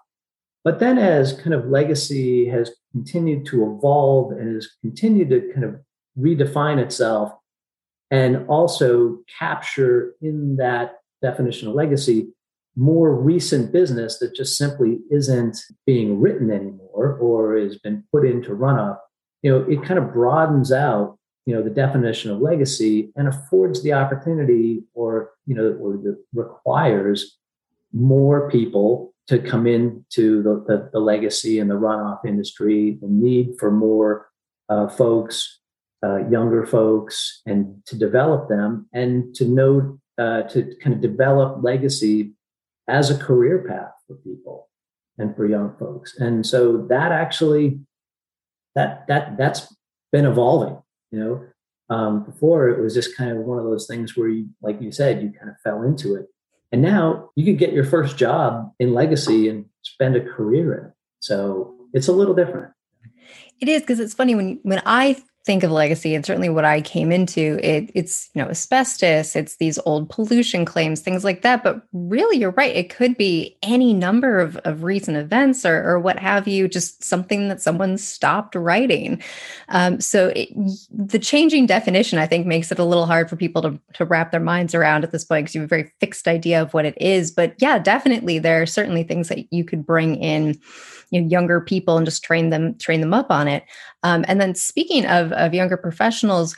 But 0.65 0.81
then, 0.81 0.99
as 0.99 1.33
kind 1.33 1.55
of 1.55 1.67
legacy 1.67 2.49
has 2.49 2.73
continued 2.91 3.47
to 3.47 3.57
evolve 3.71 4.33
and 4.33 4.57
has 4.57 4.69
continued 4.81 5.31
to 5.31 5.53
kind 5.53 5.65
of 5.65 5.77
redefine 6.19 6.79
itself 6.79 7.33
and 8.11 8.45
also 8.49 9.19
capture 9.39 10.15
in 10.21 10.57
that 10.57 10.95
definition 11.23 11.69
of 11.69 11.75
legacy 11.75 12.33
more 12.75 13.15
recent 13.15 13.73
business 13.73 14.19
that 14.19 14.35
just 14.35 14.57
simply 14.57 14.99
isn't 15.11 15.57
being 15.87 16.21
written 16.21 16.51
anymore 16.51 17.17
or 17.21 17.57
has 17.57 17.79
been 17.79 18.03
put 18.13 18.27
into 18.27 18.51
runoff, 18.51 18.99
you 19.43 19.51
know, 19.51 19.65
it 19.69 19.83
kind 19.85 19.99
of 19.99 20.13
broadens 20.13 20.73
out, 20.73 21.19
you 21.45 21.55
know, 21.55 21.63
the 21.63 21.71
definition 21.71 22.31
of 22.31 22.41
legacy 22.41 23.13
and 23.17 23.29
affords 23.29 23.83
the 23.83 23.93
opportunity 23.93 24.83
or, 24.95 25.31
you 25.47 25.55
know, 25.55 25.77
or 25.81 25.93
the, 25.93 26.23
requires 26.35 27.39
more 27.93 28.51
people 28.51 29.15
to 29.29 29.39
come 29.39 29.67
into 29.67 30.43
the, 30.43 30.65
the, 30.67 30.91
the, 30.93 31.01
legacy 31.01 31.59
and 31.59 31.71
the 31.71 31.75
runoff 31.75 32.25
industry, 32.25 32.99
the 33.01 33.09
need 33.09 33.55
for 33.59 33.71
more 33.71 34.29
uh, 34.69 34.89
folks, 34.89 35.61
uh, 36.05 36.29
younger 36.29 36.65
folks, 36.65 37.43
and 37.47 37.83
to 37.87 37.97
develop 37.97 38.49
them 38.49 38.89
and 38.93 39.35
to 39.35 39.45
know, 39.47 39.99
uh, 40.19 40.43
to 40.43 40.75
kind 40.83 40.95
of 40.95 41.01
develop 41.01 41.63
legacy 41.63 42.33
as 42.89 43.11
a 43.11 43.19
career 43.19 43.65
path 43.69 43.93
for 44.07 44.15
people 44.17 44.69
and 45.19 45.35
for 45.35 45.47
young 45.47 45.75
folks. 45.79 46.17
And 46.19 46.47
so 46.47 46.87
that 46.89 47.11
actually, 47.11 47.81
that 48.77 49.09
that 49.09 49.37
that's 49.37 49.75
been 50.13 50.25
evolving. 50.25 50.81
You 51.11 51.19
know, 51.19 51.95
um, 51.95 52.25
before 52.25 52.69
it 52.69 52.81
was 52.81 52.95
just 52.95 53.17
kind 53.17 53.33
of 53.33 53.39
one 53.39 53.59
of 53.59 53.65
those 53.65 53.89
things 53.89 54.17
where 54.17 54.29
you, 54.29 54.49
like 54.63 54.81
you 54.81 54.93
said, 54.93 55.23
you 55.23 55.33
kind 55.33 55.51
of 55.51 55.57
fell 55.65 55.83
into 55.83 56.15
it 56.15 56.27
and 56.73 56.83
now 56.83 57.31
you 57.37 57.45
could 57.45 57.59
get 57.59 57.73
your 57.73 57.85
first 57.85 58.17
job 58.17 58.73
in 58.79 58.93
legacy 58.93 59.49
and 59.49 59.67
spend 59.83 60.17
a 60.17 60.21
career 60.21 60.75
in 60.75 60.87
it. 60.87 60.93
So 61.21 61.75
it's 61.93 62.09
a 62.09 62.13
little 62.13 62.35
different. 62.35 62.73
It 63.61 63.69
is 63.69 63.81
because 63.81 64.01
it's 64.01 64.15
funny 64.15 64.35
when 64.35 64.61
when 64.63 64.83
I 64.85 65.17
think 65.47 65.63
of 65.63 65.71
legacy 65.71 66.15
and 66.15 66.27
certainly 66.27 66.49
what 66.49 66.65
i 66.65 66.81
came 66.81 67.13
into 67.13 67.59
it, 67.63 67.91
it's 67.95 68.29
you 68.35 68.43
know 68.43 68.49
asbestos 68.49 69.37
it's 69.37 69.57
these 69.57 69.79
old 69.87 70.11
pollution 70.11 70.65
claims 70.65 71.01
things 71.01 71.23
like 71.25 71.43
that. 71.43 71.63
But 71.63 71.83
really 71.93 72.39
you're 72.39 72.51
right 72.51 72.75
it 72.75 72.91
could 72.91 73.17
be 73.17 73.57
any 73.63 73.95
number 73.95 74.41
of, 74.41 74.57
of 74.59 74.83
recent 74.83 75.17
events 75.17 75.65
or, 75.65 75.89
or 75.89 76.01
what 76.01 76.19
have 76.19 76.49
you 76.49 76.67
just 76.67 77.05
something 77.05 77.49
that 77.49 77.63
someone 77.63 77.97
stopped 77.97 78.55
writing. 78.55 79.23
Um, 79.69 80.01
so 80.01 80.33
it, 80.35 80.49
the 80.91 81.19
changing 81.19 81.67
definition 81.67 82.19
i 82.19 82.27
think 82.27 82.47
makes 82.47 82.73
it 82.73 82.79
a 82.79 82.85
little 82.85 83.07
hard 83.07 83.31
for 83.31 83.37
people 83.37 83.63
to, 83.63 83.79
to 83.95 84.05
wrap 84.05 84.33
their 84.33 84.41
minds 84.41 84.75
around 84.75 85.05
at 85.05 85.13
this 85.13 85.25
point 85.25 85.45
because 85.45 85.55
you 85.55 85.61
have 85.61 85.69
a 85.69 85.77
very 85.77 85.93
fixed 86.01 86.27
idea 86.27 86.61
of 86.61 86.75
what 86.75 86.85
it 86.85 87.01
is. 87.01 87.31
But 87.31 87.55
yeah 87.59 87.79
definitely 87.79 88.41
there 88.41 88.61
are 88.63 88.67
certainly 88.67 89.05
things 89.05 89.29
that 89.29 89.53
you 89.53 89.65
could 89.65 89.87
bring 89.87 90.17
in 90.17 90.59
you 91.11 91.21
know, 91.21 91.29
younger 91.29 91.61
people 91.61 91.97
and 91.97 92.07
just 92.07 92.25
train 92.25 92.51
them 92.51 92.75
train 92.79 93.01
them 93.01 93.15
up 93.15 93.31
on 93.31 93.49
it 93.49 93.65
um, 94.03 94.25
and 94.29 94.41
then 94.41 94.55
speaking 94.55 95.07
of 95.07 95.33
of 95.33 95.55
younger 95.55 95.77
professionals, 95.77 96.55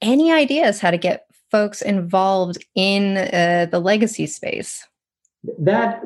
any 0.00 0.32
ideas 0.32 0.80
how 0.80 0.90
to 0.90 0.98
get 0.98 1.26
folks 1.50 1.82
involved 1.82 2.64
in 2.74 3.16
uh, 3.16 3.66
the 3.70 3.80
legacy 3.80 4.26
space? 4.26 4.86
That 5.58 6.02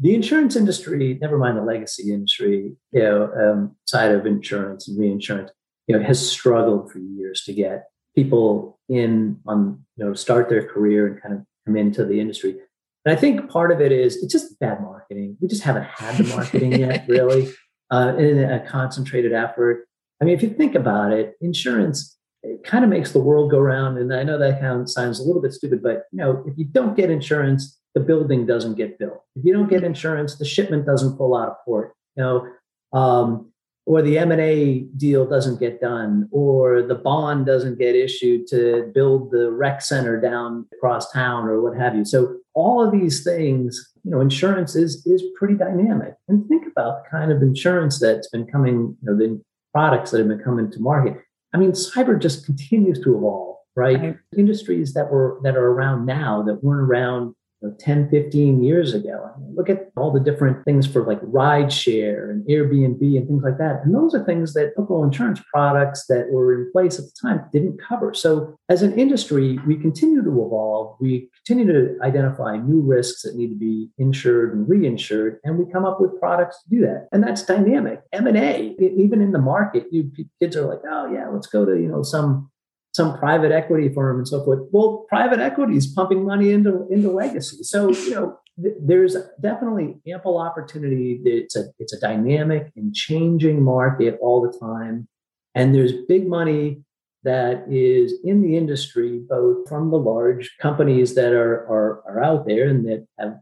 the 0.00 0.14
insurance 0.14 0.56
industry, 0.56 1.18
never 1.20 1.38
mind 1.38 1.56
the 1.56 1.62
legacy 1.62 2.12
industry, 2.12 2.72
you 2.92 3.02
know, 3.02 3.30
um, 3.32 3.76
side 3.86 4.12
of 4.12 4.26
insurance 4.26 4.88
and 4.88 4.98
reinsurance, 4.98 5.50
you 5.86 5.96
know, 5.96 6.04
has 6.04 6.30
struggled 6.30 6.90
for 6.90 6.98
years 6.98 7.42
to 7.44 7.52
get 7.52 7.86
people 8.14 8.78
in 8.88 9.40
on, 9.46 9.84
you 9.96 10.04
know, 10.04 10.14
start 10.14 10.48
their 10.48 10.66
career 10.66 11.06
and 11.06 11.22
kind 11.22 11.34
of 11.34 11.40
come 11.66 11.76
into 11.76 12.04
the 12.04 12.20
industry. 12.20 12.56
And 13.04 13.16
I 13.16 13.20
think 13.20 13.50
part 13.50 13.70
of 13.70 13.80
it 13.80 13.92
is 13.92 14.16
it's 14.16 14.32
just 14.32 14.58
bad 14.60 14.80
marketing. 14.80 15.36
We 15.40 15.48
just 15.48 15.62
haven't 15.62 15.84
had 15.84 16.16
the 16.16 16.24
marketing 16.34 16.72
yet, 16.80 17.06
really, 17.08 17.52
uh, 17.90 18.14
in 18.16 18.38
a 18.38 18.66
concentrated 18.66 19.32
effort. 19.32 19.86
I 20.20 20.24
mean, 20.24 20.34
if 20.34 20.42
you 20.42 20.50
think 20.50 20.74
about 20.74 21.12
it, 21.12 21.34
insurance 21.40 22.14
it 22.44 22.62
kind 22.62 22.84
of 22.84 22.90
makes 22.90 23.12
the 23.12 23.18
world 23.18 23.50
go 23.50 23.58
round. 23.58 23.98
And 23.98 24.12
I 24.12 24.22
know 24.22 24.38
that 24.38 24.60
kind 24.60 24.82
of 24.82 24.90
sounds 24.90 25.18
a 25.18 25.22
little 25.22 25.40
bit 25.40 25.52
stupid, 25.52 25.82
but 25.82 26.04
you 26.12 26.18
know, 26.18 26.44
if 26.46 26.56
you 26.58 26.66
don't 26.66 26.94
get 26.94 27.10
insurance, 27.10 27.78
the 27.94 28.00
building 28.00 28.44
doesn't 28.44 28.74
get 28.74 28.98
built. 28.98 29.22
If 29.34 29.44
you 29.44 29.52
don't 29.52 29.68
get 29.68 29.82
insurance, 29.82 30.36
the 30.36 30.44
shipment 30.44 30.84
doesn't 30.84 31.16
pull 31.16 31.34
out 31.34 31.48
of 31.48 31.56
port. 31.64 31.94
You 32.16 32.22
know, 32.22 32.98
um, 32.98 33.52
or 33.86 34.00
the 34.00 34.18
M&A 34.18 34.80
deal 34.96 35.26
doesn't 35.26 35.60
get 35.60 35.80
done 35.80 36.28
or 36.30 36.82
the 36.82 36.94
bond 36.94 37.44
doesn't 37.46 37.78
get 37.78 37.94
issued 37.94 38.46
to 38.46 38.90
build 38.94 39.30
the 39.30 39.50
rec 39.50 39.82
center 39.82 40.20
down 40.20 40.66
across 40.74 41.10
town 41.12 41.46
or 41.46 41.60
what 41.60 41.76
have 41.76 41.94
you. 41.94 42.04
So 42.04 42.38
all 42.54 42.82
of 42.82 42.92
these 42.92 43.22
things, 43.22 43.92
you 44.02 44.10
know, 44.10 44.20
insurance 44.20 44.74
is 44.74 45.04
is 45.06 45.22
pretty 45.38 45.54
dynamic. 45.54 46.14
And 46.28 46.46
think 46.48 46.66
about 46.66 47.04
the 47.04 47.10
kind 47.10 47.30
of 47.30 47.42
insurance 47.42 47.98
that's 47.98 48.28
been 48.28 48.46
coming, 48.46 48.96
you 49.02 49.12
know, 49.12 49.16
the 49.16 49.40
products 49.72 50.12
that 50.12 50.18
have 50.18 50.28
been 50.28 50.38
coming 50.38 50.70
to 50.70 50.80
market. 50.80 51.18
I 51.52 51.58
mean, 51.58 51.72
cyber 51.72 52.20
just 52.20 52.46
continues 52.46 53.00
to 53.00 53.16
evolve, 53.16 53.56
right? 53.76 54.00
right. 54.00 54.16
Industries 54.36 54.94
that 54.94 55.10
were 55.10 55.40
that 55.42 55.56
are 55.56 55.66
around 55.72 56.06
now 56.06 56.42
that 56.42 56.64
weren't 56.64 56.88
around 56.88 57.34
know, 57.64 57.74
10, 57.78 58.10
15 58.10 58.62
years 58.62 58.94
ago. 58.94 59.30
I 59.34 59.38
mean, 59.40 59.54
look 59.54 59.68
at 59.68 59.90
all 59.96 60.12
the 60.12 60.20
different 60.20 60.64
things 60.64 60.86
for 60.86 61.04
like 61.04 61.18
ride 61.22 61.72
share 61.72 62.30
and 62.30 62.46
Airbnb 62.46 63.00
and 63.00 63.26
things 63.26 63.42
like 63.42 63.58
that. 63.58 63.80
And 63.84 63.94
those 63.94 64.14
are 64.14 64.24
things 64.24 64.54
that 64.54 64.72
local 64.78 65.02
insurance 65.04 65.40
products 65.52 66.06
that 66.06 66.30
were 66.30 66.54
in 66.54 66.70
place 66.72 66.98
at 66.98 67.04
the 67.04 67.12
time 67.20 67.44
didn't 67.52 67.80
cover. 67.80 68.14
So 68.14 68.56
as 68.68 68.82
an 68.82 68.98
industry, 68.98 69.58
we 69.66 69.76
continue 69.76 70.22
to 70.22 70.30
evolve. 70.30 70.96
We 71.00 71.30
continue 71.46 71.72
to 71.72 71.96
identify 72.02 72.56
new 72.56 72.80
risks 72.80 73.22
that 73.22 73.36
need 73.36 73.48
to 73.48 73.58
be 73.58 73.90
insured 73.98 74.54
and 74.54 74.66
reinsured, 74.66 75.38
and 75.44 75.58
we 75.58 75.70
come 75.70 75.84
up 75.84 76.00
with 76.00 76.18
products 76.18 76.62
to 76.62 76.70
do 76.70 76.80
that. 76.82 77.08
And 77.12 77.22
that's 77.22 77.42
dynamic. 77.42 78.00
M&A, 78.12 78.74
even 78.78 79.20
in 79.20 79.32
the 79.32 79.38
market, 79.38 79.86
you 79.90 80.10
kids 80.40 80.56
are 80.56 80.66
like, 80.66 80.80
oh 80.88 81.12
yeah, 81.12 81.28
let's 81.28 81.46
go 81.46 81.64
to, 81.64 81.72
you 81.72 81.88
know, 81.88 82.02
some 82.02 82.50
some 82.94 83.18
private 83.18 83.50
equity 83.50 83.92
firm 83.92 84.18
and 84.18 84.28
so 84.28 84.44
forth. 84.44 84.60
Well, 84.70 85.04
private 85.08 85.40
equity 85.40 85.76
is 85.76 85.86
pumping 85.86 86.24
money 86.24 86.52
into 86.52 86.86
into 86.90 87.10
legacy. 87.10 87.62
So 87.62 87.90
you 87.90 88.10
know, 88.10 88.38
th- 88.62 88.76
there's 88.80 89.16
definitely 89.40 89.96
ample 90.06 90.38
opportunity. 90.38 91.20
It's 91.24 91.56
a 91.56 91.64
it's 91.78 91.92
a 91.92 92.00
dynamic 92.00 92.72
and 92.76 92.94
changing 92.94 93.62
market 93.62 94.18
all 94.22 94.40
the 94.40 94.56
time, 94.58 95.08
and 95.54 95.74
there's 95.74 95.92
big 96.08 96.26
money 96.28 96.82
that 97.24 97.64
is 97.70 98.14
in 98.22 98.42
the 98.42 98.56
industry, 98.56 99.22
both 99.28 99.68
from 99.68 99.90
the 99.90 99.98
large 99.98 100.54
companies 100.60 101.14
that 101.16 101.32
are 101.32 101.66
are, 101.68 102.02
are 102.06 102.22
out 102.22 102.46
there 102.46 102.68
and 102.68 102.86
that 102.86 103.06
have 103.18 103.38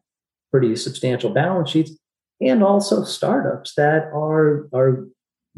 pretty 0.51 0.77
substantial 0.77 1.31
balance 1.31 1.71
sheets, 1.71 1.93
and 2.41 2.63
also 2.63 3.05
startups 3.05 3.75
that 3.75 4.05
are 4.15 4.69
are 4.73 5.07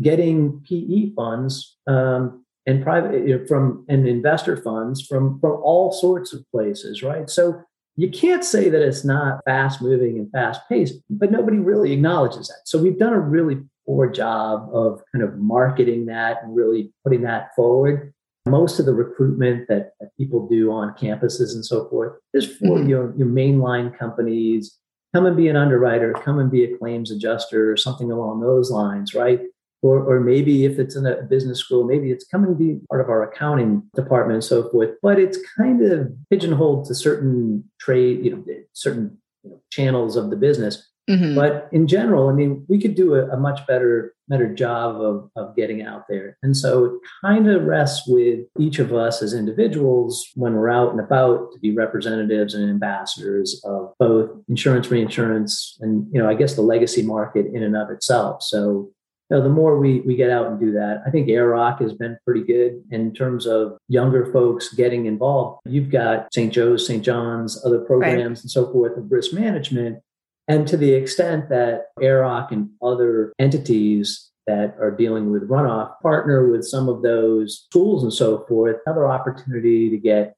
getting 0.00 0.60
PE 0.68 1.14
funds 1.14 1.76
um, 1.86 2.43
and 2.66 2.82
private 2.82 3.26
you 3.26 3.38
know, 3.38 3.46
from 3.46 3.84
and 3.88 4.08
investor 4.08 4.56
funds 4.56 5.04
from 5.06 5.38
from 5.40 5.60
all 5.62 5.92
sorts 5.92 6.32
of 6.32 6.44
places, 6.50 7.02
right? 7.02 7.28
So 7.28 7.62
you 7.96 8.10
can't 8.10 8.44
say 8.44 8.68
that 8.70 8.82
it's 8.82 9.04
not 9.04 9.40
fast 9.44 9.80
moving 9.80 10.18
and 10.18 10.30
fast 10.32 10.62
paced, 10.68 10.94
but 11.08 11.30
nobody 11.30 11.58
really 11.58 11.92
acknowledges 11.92 12.48
that. 12.48 12.62
So 12.64 12.82
we've 12.82 12.98
done 12.98 13.12
a 13.12 13.20
really 13.20 13.60
poor 13.86 14.10
job 14.10 14.68
of 14.72 15.00
kind 15.12 15.22
of 15.22 15.38
marketing 15.38 16.06
that 16.06 16.38
and 16.42 16.56
really 16.56 16.92
putting 17.04 17.22
that 17.22 17.50
forward. 17.54 18.12
Most 18.46 18.78
of 18.78 18.86
the 18.86 18.94
recruitment 18.94 19.68
that, 19.68 19.92
that 20.00 20.10
people 20.18 20.48
do 20.48 20.72
on 20.72 20.94
campuses 20.94 21.54
and 21.54 21.64
so 21.64 21.88
forth 21.88 22.18
is 22.34 22.46
for 22.46 22.78
mm-hmm. 22.78 22.88
your, 22.88 23.16
your 23.16 23.28
mainline 23.28 23.96
companies. 23.96 24.76
Come 25.14 25.26
and 25.26 25.36
be 25.36 25.48
an 25.48 25.56
underwriter, 25.56 26.12
come 26.12 26.40
and 26.40 26.50
be 26.50 26.64
a 26.64 26.76
claims 26.76 27.12
adjuster, 27.12 27.70
or 27.70 27.76
something 27.76 28.10
along 28.10 28.40
those 28.40 28.70
lines, 28.70 29.14
right? 29.14 29.40
Or, 29.84 30.02
or 30.02 30.18
maybe 30.18 30.64
if 30.64 30.78
it's 30.78 30.96
in 30.96 31.04
a 31.04 31.22
business 31.22 31.58
school, 31.58 31.84
maybe 31.84 32.10
it's 32.10 32.24
coming 32.24 32.48
to 32.50 32.56
be 32.56 32.80
part 32.88 33.02
of 33.02 33.10
our 33.10 33.22
accounting 33.22 33.82
department 33.94 34.36
and 34.36 34.44
so 34.44 34.70
forth. 34.70 34.90
But 35.02 35.18
it's 35.18 35.38
kind 35.58 35.82
of 35.82 36.10
pigeonholed 36.30 36.86
to 36.86 36.94
certain 36.94 37.64
trade, 37.78 38.24
you 38.24 38.34
know, 38.34 38.44
certain 38.72 39.18
you 39.42 39.50
know, 39.50 39.60
channels 39.70 40.16
of 40.16 40.30
the 40.30 40.36
business. 40.36 40.88
Mm-hmm. 41.10 41.34
But 41.34 41.68
in 41.70 41.86
general, 41.86 42.30
I 42.30 42.32
mean, 42.32 42.64
we 42.66 42.80
could 42.80 42.94
do 42.94 43.14
a, 43.14 43.28
a, 43.28 43.36
much 43.36 43.66
better 43.66 44.14
better 44.26 44.54
job 44.54 45.02
of, 45.02 45.30
of 45.36 45.54
getting 45.54 45.82
out 45.82 46.04
there. 46.08 46.38
And 46.42 46.56
so 46.56 46.86
it 46.86 46.92
kind 47.20 47.46
of 47.46 47.64
rests 47.64 48.08
with 48.08 48.46
each 48.58 48.78
of 48.78 48.94
us 48.94 49.20
as 49.20 49.34
individuals 49.34 50.26
when 50.34 50.54
we're 50.54 50.70
out 50.70 50.92
and 50.92 51.00
about 51.00 51.52
to 51.52 51.58
be 51.58 51.76
representatives 51.76 52.54
and 52.54 52.70
ambassadors 52.70 53.60
of 53.66 53.92
both 53.98 54.30
insurance, 54.48 54.90
reinsurance, 54.90 55.76
and 55.82 56.06
you 56.10 56.18
know, 56.18 56.26
I 56.26 56.32
guess 56.32 56.54
the 56.54 56.62
legacy 56.62 57.02
market 57.02 57.44
in 57.52 57.62
and 57.62 57.76
of 57.76 57.90
itself. 57.90 58.42
So 58.42 58.90
you 59.30 59.36
know, 59.36 59.42
the 59.42 59.48
more 59.48 59.78
we 59.78 60.00
we 60.00 60.16
get 60.16 60.30
out 60.30 60.46
and 60.46 60.60
do 60.60 60.72
that, 60.72 61.02
I 61.06 61.10
think 61.10 61.28
AIRROC 61.28 61.80
has 61.80 61.94
been 61.94 62.18
pretty 62.24 62.42
good 62.42 62.82
in 62.90 63.14
terms 63.14 63.46
of 63.46 63.78
younger 63.88 64.30
folks 64.32 64.74
getting 64.74 65.06
involved. 65.06 65.60
You've 65.64 65.90
got 65.90 66.28
St. 66.32 66.52
Joe's, 66.52 66.86
St. 66.86 67.02
John's, 67.02 67.64
other 67.64 67.80
programs 67.80 68.38
right. 68.38 68.44
and 68.44 68.50
so 68.50 68.70
forth 68.70 68.96
of 68.98 69.10
risk 69.10 69.32
management. 69.32 70.00
And 70.46 70.68
to 70.68 70.76
the 70.76 70.92
extent 70.92 71.48
that 71.48 71.86
AIRROC 72.00 72.52
and 72.52 72.70
other 72.82 73.32
entities 73.38 74.30
that 74.46 74.76
are 74.78 74.90
dealing 74.90 75.30
with 75.32 75.48
runoff 75.48 75.98
partner 76.02 76.50
with 76.50 76.64
some 76.64 76.88
of 76.90 77.00
those 77.00 77.66
tools 77.72 78.02
and 78.02 78.12
so 78.12 78.44
forth, 78.46 78.76
another 78.84 79.06
opportunity 79.06 79.88
to 79.88 79.96
get 79.96 80.34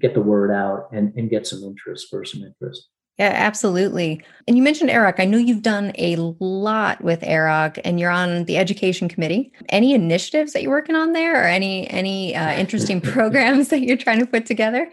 get 0.00 0.14
the 0.14 0.20
word 0.20 0.50
out 0.50 0.88
and, 0.90 1.12
and 1.16 1.30
get 1.30 1.46
some 1.46 1.62
interest 1.62 2.08
for 2.10 2.24
some 2.24 2.42
interest. 2.42 2.88
Yeah, 3.18 3.32
absolutely. 3.34 4.24
And 4.48 4.56
you 4.56 4.62
mentioned 4.62 4.90
AIRROC. 4.90 5.20
I 5.20 5.26
know 5.26 5.36
you've 5.36 5.62
done 5.62 5.92
a 5.96 6.16
lot 6.16 7.02
with 7.04 7.20
AIRROC 7.20 7.78
and 7.84 8.00
you're 8.00 8.10
on 8.10 8.44
the 8.46 8.56
education 8.56 9.08
committee. 9.08 9.52
Any 9.68 9.94
initiatives 9.94 10.54
that 10.54 10.62
you're 10.62 10.70
working 10.70 10.96
on 10.96 11.12
there 11.12 11.44
or 11.44 11.46
any 11.46 11.88
any 11.90 12.34
uh, 12.34 12.52
interesting 12.54 13.00
programs 13.12 13.68
that 13.68 13.80
you're 13.80 13.98
trying 13.98 14.20
to 14.20 14.26
put 14.26 14.46
together? 14.46 14.90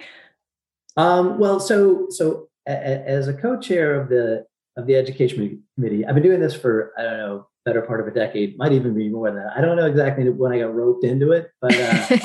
Um, 0.98 1.40
well, 1.40 1.62
so 1.62 2.08
so 2.10 2.50
a, 2.68 2.74
a, 2.74 3.06
as 3.06 3.28
a 3.30 3.34
co-chair 3.34 4.00
of 4.00 4.10
the 4.10 4.46
of 4.76 4.86
the 4.86 4.96
education 4.96 5.64
committee, 5.76 6.06
I've 6.06 6.14
been 6.14 6.24
doing 6.24 6.42
this 6.42 6.54
for 6.54 6.92
I 6.98 7.04
don't 7.04 7.18
know 7.18 7.48
better 7.66 7.82
part 7.82 8.02
of 8.02 8.08
a 8.08 8.12
decade, 8.12 8.58
might 8.58 8.72
even 8.72 8.94
be 8.94 9.10
more 9.10 9.32
than 9.32 9.44
that. 9.44 9.54
I 9.56 9.62
don't 9.62 9.78
know 9.78 9.86
exactly 9.86 10.28
when 10.30 10.52
I 10.52 10.60
got 10.60 10.74
roped 10.74 11.04
into 11.04 11.32
it, 11.32 11.52
but 11.62 11.74
uh, 11.74 12.18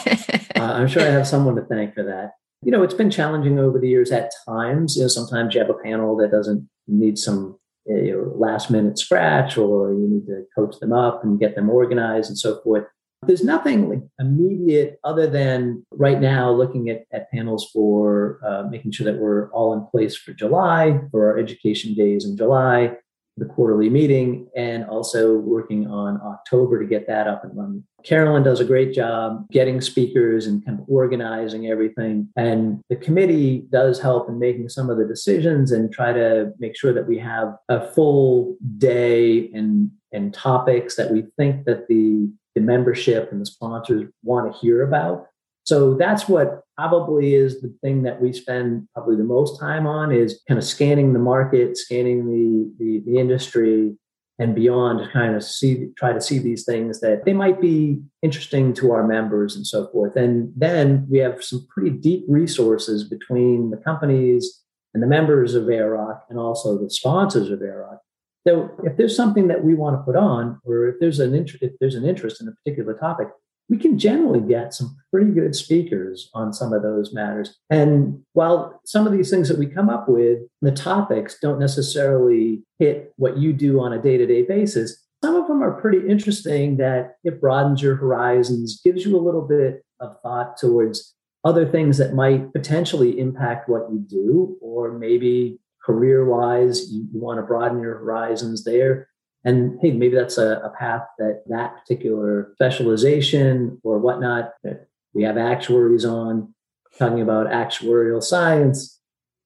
uh, 0.60 0.72
I'm 0.72 0.88
sure 0.88 1.02
I 1.02 1.06
have 1.06 1.26
someone 1.26 1.54
to 1.56 1.62
thank 1.62 1.94
for 1.94 2.02
that 2.04 2.32
you 2.64 2.70
know, 2.70 2.82
it's 2.82 2.94
been 2.94 3.10
challenging 3.10 3.58
over 3.58 3.78
the 3.78 3.88
years 3.88 4.10
at 4.10 4.30
times. 4.46 4.96
You 4.96 5.02
know, 5.02 5.08
sometimes 5.08 5.54
you 5.54 5.60
have 5.60 5.70
a 5.70 5.74
panel 5.74 6.16
that 6.16 6.30
doesn't 6.30 6.68
need 6.86 7.18
some 7.18 7.58
you 7.86 8.12
know, 8.12 8.32
last 8.36 8.70
minute 8.70 8.98
scratch, 8.98 9.58
or 9.58 9.92
you 9.92 10.08
need 10.08 10.26
to 10.26 10.44
coach 10.56 10.78
them 10.80 10.92
up 10.92 11.22
and 11.22 11.38
get 11.38 11.54
them 11.54 11.68
organized 11.68 12.28
and 12.30 12.38
so 12.38 12.60
forth. 12.62 12.84
There's 13.26 13.44
nothing 13.44 14.10
immediate 14.18 14.98
other 15.02 15.26
than 15.26 15.84
right 15.90 16.20
now 16.20 16.50
looking 16.50 16.90
at, 16.90 17.04
at 17.12 17.30
panels 17.30 17.70
for 17.72 18.38
uh, 18.46 18.64
making 18.68 18.92
sure 18.92 19.10
that 19.10 19.18
we're 19.18 19.50
all 19.50 19.72
in 19.72 19.86
place 19.86 20.14
for 20.16 20.34
July, 20.34 21.00
for 21.10 21.30
our 21.30 21.38
education 21.38 21.94
days 21.94 22.26
in 22.26 22.36
July, 22.36 22.96
the 23.36 23.44
quarterly 23.44 23.90
meeting 23.90 24.48
and 24.56 24.84
also 24.84 25.34
working 25.34 25.86
on 25.88 26.20
October 26.22 26.80
to 26.80 26.86
get 26.86 27.06
that 27.08 27.26
up 27.26 27.44
and 27.44 27.56
running. 27.56 27.84
Carolyn 28.04 28.42
does 28.42 28.60
a 28.60 28.64
great 28.64 28.92
job 28.92 29.46
getting 29.50 29.80
speakers 29.80 30.46
and 30.46 30.64
kind 30.64 30.78
of 30.78 30.84
organizing 30.88 31.66
everything. 31.66 32.28
And 32.36 32.80
the 32.90 32.96
committee 32.96 33.66
does 33.70 34.00
help 34.00 34.28
in 34.28 34.38
making 34.38 34.68
some 34.68 34.90
of 34.90 34.98
the 34.98 35.06
decisions 35.06 35.72
and 35.72 35.92
try 35.92 36.12
to 36.12 36.52
make 36.58 36.76
sure 36.76 36.92
that 36.92 37.08
we 37.08 37.18
have 37.18 37.56
a 37.68 37.86
full 37.88 38.56
day 38.78 39.50
and, 39.52 39.90
and 40.12 40.32
topics 40.32 40.96
that 40.96 41.10
we 41.10 41.24
think 41.36 41.64
that 41.64 41.88
the, 41.88 42.30
the 42.54 42.60
membership 42.60 43.32
and 43.32 43.40
the 43.40 43.46
sponsors 43.46 44.08
want 44.22 44.52
to 44.52 44.58
hear 44.58 44.82
about. 44.82 45.26
So 45.64 45.94
that's 45.94 46.28
what 46.28 46.60
probably 46.76 47.34
is 47.34 47.60
the 47.60 47.74
thing 47.82 48.02
that 48.02 48.20
we 48.20 48.32
spend 48.32 48.86
probably 48.94 49.16
the 49.16 49.24
most 49.24 49.58
time 49.58 49.86
on 49.86 50.12
is 50.12 50.40
kind 50.46 50.58
of 50.58 50.64
scanning 50.64 51.12
the 51.12 51.18
market, 51.18 51.76
scanning 51.76 52.26
the, 52.26 52.72
the, 52.78 53.02
the 53.06 53.18
industry 53.18 53.96
and 54.38 54.54
beyond 54.54 54.98
to 54.98 55.08
kind 55.12 55.36
of 55.36 55.44
see 55.44 55.90
try 55.96 56.12
to 56.12 56.20
see 56.20 56.38
these 56.38 56.64
things 56.64 57.00
that 57.00 57.24
they 57.24 57.32
might 57.32 57.60
be 57.60 58.00
interesting 58.22 58.74
to 58.74 58.92
our 58.92 59.06
members 59.06 59.54
and 59.54 59.66
so 59.66 59.86
forth. 59.88 60.16
And 60.16 60.52
then 60.56 61.06
we 61.08 61.18
have 61.18 61.42
some 61.42 61.66
pretty 61.72 61.90
deep 61.90 62.24
resources 62.28 63.04
between 63.04 63.70
the 63.70 63.76
companies 63.76 64.60
and 64.92 65.02
the 65.02 65.06
members 65.06 65.54
of 65.54 65.64
AIRROC 65.64 66.20
and 66.30 66.38
also 66.38 66.78
the 66.78 66.90
sponsors 66.90 67.50
of 67.50 67.60
AIRROC. 67.60 67.98
So 68.46 68.70
if 68.82 68.96
there's 68.96 69.16
something 69.16 69.48
that 69.48 69.64
we 69.64 69.74
want 69.74 69.96
to 69.96 70.02
put 70.02 70.16
on, 70.16 70.60
or 70.64 70.88
if 70.88 70.96
there's 71.00 71.20
an 71.20 71.34
int- 71.34 71.62
if 71.62 71.72
there's 71.80 71.94
an 71.94 72.04
interest 72.04 72.42
in 72.42 72.48
a 72.48 72.52
particular 72.52 72.94
topic, 72.94 73.28
we 73.68 73.78
can 73.78 73.98
generally 73.98 74.40
get 74.40 74.74
some 74.74 74.96
pretty 75.10 75.30
good 75.30 75.54
speakers 75.54 76.30
on 76.34 76.52
some 76.52 76.72
of 76.72 76.82
those 76.82 77.14
matters. 77.14 77.56
And 77.70 78.20
while 78.32 78.80
some 78.84 79.06
of 79.06 79.12
these 79.12 79.30
things 79.30 79.48
that 79.48 79.58
we 79.58 79.66
come 79.66 79.88
up 79.88 80.08
with, 80.08 80.40
the 80.60 80.72
topics 80.72 81.38
don't 81.40 81.58
necessarily 81.58 82.62
hit 82.78 83.12
what 83.16 83.38
you 83.38 83.52
do 83.52 83.80
on 83.80 83.92
a 83.92 84.02
day 84.02 84.18
to 84.18 84.26
day 84.26 84.42
basis, 84.42 85.02
some 85.24 85.36
of 85.36 85.48
them 85.48 85.62
are 85.62 85.80
pretty 85.80 86.06
interesting 86.06 86.76
that 86.76 87.16
it 87.24 87.40
broadens 87.40 87.80
your 87.80 87.96
horizons, 87.96 88.80
gives 88.84 89.06
you 89.06 89.16
a 89.16 89.24
little 89.24 89.46
bit 89.46 89.82
of 90.00 90.20
thought 90.22 90.58
towards 90.58 91.14
other 91.44 91.66
things 91.66 91.98
that 91.98 92.14
might 92.14 92.52
potentially 92.52 93.18
impact 93.18 93.68
what 93.68 93.90
you 93.90 94.04
do, 94.08 94.56
or 94.60 94.92
maybe 94.98 95.58
career 95.84 96.24
wise, 96.24 96.90
you, 96.90 97.06
you 97.12 97.20
want 97.20 97.38
to 97.38 97.42
broaden 97.42 97.80
your 97.80 97.98
horizons 97.98 98.64
there. 98.64 99.08
And 99.44 99.78
hey, 99.80 99.90
maybe 99.90 100.16
that's 100.16 100.38
a, 100.38 100.58
a 100.64 100.70
path 100.70 101.02
that 101.18 101.42
that 101.48 101.76
particular 101.80 102.52
specialization 102.54 103.78
or 103.82 103.98
whatnot 103.98 104.52
that 104.62 104.88
we 105.12 105.22
have 105.22 105.36
actuaries 105.36 106.04
on 106.04 106.54
talking 106.98 107.20
about 107.20 107.46
actuarial 107.48 108.22
science. 108.22 109.00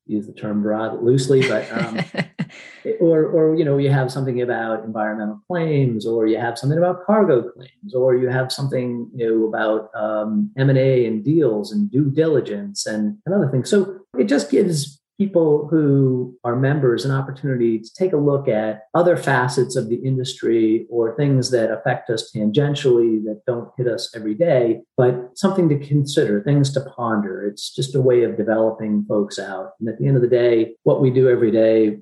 Use 0.07 0.27
the 0.27 0.33
term 0.33 0.63
broad 0.63 1.03
loosely, 1.03 1.47
but 1.47 1.71
um, 1.71 1.99
or, 3.01 3.27
or 3.27 3.55
you 3.55 3.65
know, 3.65 3.77
you 3.77 3.91
have 3.91 4.11
something 4.11 4.41
about 4.41 4.85
environmental 4.85 5.41
claims, 5.47 6.07
or 6.07 6.27
you 6.27 6.39
have 6.39 6.59
something 6.59 6.79
about 6.79 7.05
cargo 7.05 7.51
claims, 7.51 7.95
or 7.95 8.17
you 8.17 8.29
have 8.29 8.51
something 8.51 9.11
you 9.15 9.29
know 9.29 9.47
about 9.49 9.91
um, 9.95 10.51
M 10.57 10.71
and 10.71 10.79
A 10.79 11.07
and 11.07 11.23
deals 11.25 11.73
and 11.73 11.91
due 11.91 12.11
diligence 12.11 12.87
and, 12.87 13.19
and 13.27 13.35
other 13.35 13.51
things. 13.51 13.69
So 13.69 13.99
it 14.19 14.25
just 14.25 14.51
gives 14.51 14.98
people 15.19 15.67
who 15.69 16.39
are 16.45 16.55
members 16.55 17.05
an 17.05 17.11
opportunity 17.11 17.79
to 17.81 17.93
take 17.93 18.13
a 18.13 18.17
look 18.17 18.47
at 18.47 18.85
other 18.95 19.17
facets 19.17 19.75
of 19.75 19.89
the 19.89 19.97
industry 19.97 20.87
or 20.89 21.17
things 21.17 21.51
that 21.51 21.73
affect 21.73 22.09
us 22.09 22.31
tangentially 22.35 23.23
that 23.25 23.43
don't 23.47 23.71
hit 23.77 23.89
us 23.89 24.15
every 24.15 24.35
day, 24.35 24.81
but 24.97 25.37
something 25.37 25.69
to 25.69 25.79
consider, 25.79 26.41
things 26.41 26.73
to 26.73 26.81
ponder. 26.97 27.45
It's 27.45 27.75
just 27.75 27.97
a 27.97 28.01
way 28.01 28.23
of 28.23 28.37
developing 28.37 29.05
folks 29.09 29.39
out. 29.41 29.73
And 29.81 29.89
at 29.89 29.99
the 29.99 30.07
end 30.07 30.17
of 30.17 30.23
the 30.23 30.29
day, 30.29 30.77
what 30.85 31.03
we 31.03 31.11
do 31.11 31.29
every 31.29 31.51
day, 31.51 31.99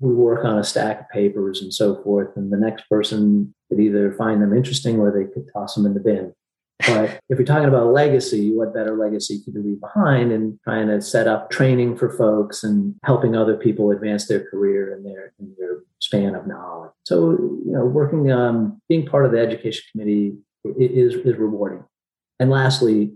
we 0.00 0.12
work 0.12 0.44
on 0.44 0.58
a 0.58 0.64
stack 0.64 1.00
of 1.00 1.08
papers 1.08 1.62
and 1.62 1.72
so 1.72 2.02
forth, 2.02 2.36
and 2.36 2.52
the 2.52 2.56
next 2.56 2.88
person 2.88 3.54
could 3.68 3.80
either 3.80 4.12
find 4.12 4.42
them 4.42 4.52
interesting 4.52 4.98
or 4.98 5.10
they 5.10 5.32
could 5.32 5.48
toss 5.52 5.74
them 5.74 5.86
in 5.86 5.94
the 5.94 6.00
bin. 6.00 6.34
But 6.86 7.20
if 7.28 7.38
you're 7.38 7.44
talking 7.44 7.68
about 7.68 7.92
legacy, 7.92 8.52
what 8.52 8.74
better 8.74 8.96
legacy 8.96 9.42
could 9.44 9.54
you 9.54 9.62
leave 9.62 9.80
behind 9.80 10.32
and 10.32 10.58
trying 10.64 10.88
to 10.88 11.00
set 11.00 11.26
up 11.26 11.50
training 11.50 11.96
for 11.96 12.10
folks 12.10 12.64
and 12.64 12.94
helping 13.04 13.36
other 13.36 13.56
people 13.56 13.90
advance 13.90 14.26
their 14.26 14.48
career 14.48 14.94
and 14.94 15.04
their, 15.04 15.32
in 15.38 15.54
their 15.58 15.78
span 16.00 16.34
of 16.34 16.46
knowledge. 16.46 16.90
So, 17.04 17.32
you 17.32 17.72
know, 17.72 17.84
working, 17.84 18.30
um, 18.32 18.80
being 18.88 19.06
part 19.06 19.26
of 19.26 19.32
the 19.32 19.38
education 19.38 19.84
committee 19.92 20.34
is, 20.64 21.14
is 21.14 21.36
rewarding. 21.36 21.84
And 22.40 22.50
lastly, 22.50 23.12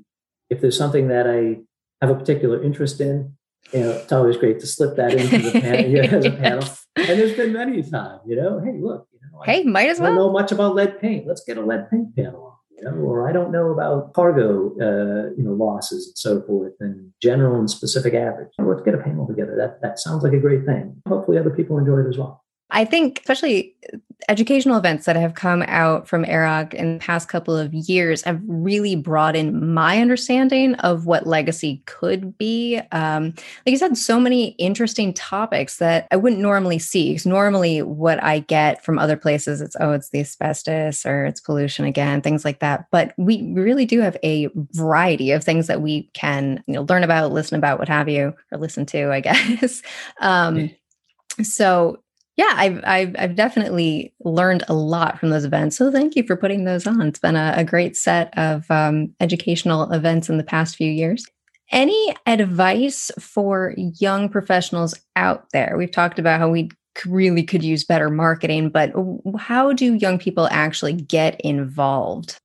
if 0.50 0.60
there's 0.60 0.76
something 0.76 1.08
that 1.08 1.26
I 1.26 1.58
have 2.00 2.14
a 2.14 2.18
particular 2.18 2.62
interest 2.62 3.00
in, 3.00 3.34
you 3.72 3.80
know, 3.80 3.90
it's 3.90 4.12
always 4.12 4.36
great 4.36 4.60
to 4.60 4.66
slip 4.66 4.96
that 4.96 5.12
into 5.12 5.38
the 5.38 5.60
panel 5.60 6.14
as 6.14 6.24
a 6.24 6.30
panel. 6.30 6.68
And 6.94 7.20
there's 7.20 7.36
been 7.36 7.52
many 7.52 7.82
times, 7.82 8.20
you 8.26 8.36
know, 8.36 8.60
hey, 8.60 8.78
look, 8.80 9.08
you 9.12 9.18
know, 9.32 9.42
hey, 9.42 9.62
I 9.62 9.64
might 9.64 9.88
as 9.88 9.98
well. 9.98 10.14
know 10.14 10.30
much 10.30 10.52
about 10.52 10.76
lead 10.76 11.00
paint. 11.00 11.26
Let's 11.26 11.42
get 11.44 11.58
a 11.58 11.62
lead 11.62 11.90
paint 11.90 12.14
panel 12.14 12.45
you 12.76 12.84
know, 12.84 12.96
or 12.96 13.28
I 13.28 13.32
don't 13.32 13.52
know 13.52 13.70
about 13.70 14.12
cargo, 14.12 14.72
uh, 14.80 15.30
you 15.36 15.42
know, 15.42 15.52
losses 15.52 16.06
and 16.06 16.18
so 16.18 16.42
forth, 16.46 16.74
and 16.80 17.12
general 17.22 17.58
and 17.58 17.70
specific 17.70 18.14
average. 18.14 18.52
Let's 18.58 18.82
get 18.82 18.94
a 18.94 18.98
panel 18.98 19.26
together. 19.26 19.56
That 19.56 19.80
that 19.82 19.98
sounds 19.98 20.22
like 20.22 20.32
a 20.32 20.40
great 20.40 20.64
thing. 20.64 21.02
Hopefully, 21.08 21.38
other 21.38 21.50
people 21.50 21.78
enjoy 21.78 22.00
it 22.00 22.08
as 22.08 22.18
well. 22.18 22.44
I 22.70 22.84
think, 22.84 23.20
especially 23.20 23.74
educational 24.28 24.76
events 24.76 25.04
that 25.04 25.14
have 25.14 25.34
come 25.34 25.62
out 25.68 26.08
from 26.08 26.24
AIRROC 26.24 26.74
in 26.74 26.94
the 26.94 26.98
past 26.98 27.28
couple 27.28 27.56
of 27.56 27.72
years, 27.72 28.22
have 28.22 28.40
really 28.46 28.96
broadened 28.96 29.74
my 29.74 30.00
understanding 30.00 30.74
of 30.76 31.06
what 31.06 31.26
legacy 31.26 31.82
could 31.86 32.36
be. 32.36 32.80
Um, 32.92 33.34
like 33.64 33.72
you 33.72 33.76
said, 33.76 33.96
so 33.96 34.18
many 34.18 34.48
interesting 34.52 35.14
topics 35.14 35.76
that 35.76 36.08
I 36.10 36.16
wouldn't 36.16 36.42
normally 36.42 36.78
see. 36.78 37.10
Because 37.10 37.26
normally, 37.26 37.82
what 37.82 38.22
I 38.22 38.40
get 38.40 38.84
from 38.84 38.98
other 38.98 39.16
places, 39.16 39.60
it's 39.60 39.76
oh, 39.78 39.92
it's 39.92 40.10
the 40.10 40.20
asbestos 40.20 41.06
or 41.06 41.26
it's 41.26 41.40
pollution 41.40 41.84
again, 41.84 42.20
things 42.20 42.44
like 42.44 42.60
that. 42.60 42.86
But 42.90 43.14
we 43.16 43.52
really 43.52 43.86
do 43.86 44.00
have 44.00 44.16
a 44.24 44.48
variety 44.72 45.30
of 45.30 45.44
things 45.44 45.68
that 45.68 45.82
we 45.82 46.10
can 46.14 46.64
you 46.66 46.74
know 46.74 46.86
learn 46.88 47.04
about, 47.04 47.32
listen 47.32 47.58
about, 47.58 47.78
what 47.78 47.88
have 47.88 48.08
you, 48.08 48.34
or 48.50 48.58
listen 48.58 48.86
to, 48.86 49.12
I 49.12 49.20
guess. 49.26 49.82
um, 50.20 50.70
so 51.42 51.98
yeah, 52.36 52.52
I've, 52.54 52.80
I've, 52.84 53.16
I've 53.18 53.34
definitely 53.34 54.12
learned 54.20 54.62
a 54.68 54.74
lot 54.74 55.18
from 55.18 55.30
those 55.30 55.44
events. 55.44 55.76
So 55.76 55.90
thank 55.90 56.16
you 56.16 56.22
for 56.22 56.36
putting 56.36 56.64
those 56.64 56.86
on. 56.86 57.00
It's 57.02 57.18
been 57.18 57.36
a, 57.36 57.54
a 57.56 57.64
great 57.64 57.96
set 57.96 58.36
of 58.36 58.70
um, 58.70 59.14
educational 59.20 59.90
events 59.90 60.28
in 60.28 60.36
the 60.36 60.44
past 60.44 60.76
few 60.76 60.90
years. 60.90 61.24
Any 61.72 62.14
advice 62.26 63.10
for 63.18 63.74
young 63.76 64.28
professionals 64.28 64.94
out 65.16 65.46
there? 65.52 65.76
We've 65.78 65.90
talked 65.90 66.18
about 66.18 66.38
how 66.38 66.50
we 66.50 66.70
really 67.06 67.42
could 67.42 67.64
use 67.64 67.84
better 67.84 68.10
marketing, 68.10 68.68
but 68.68 68.92
how 69.38 69.72
do 69.72 69.94
young 69.94 70.18
people 70.18 70.46
actually 70.50 70.92
get 70.92 71.40
involved? 71.40 72.38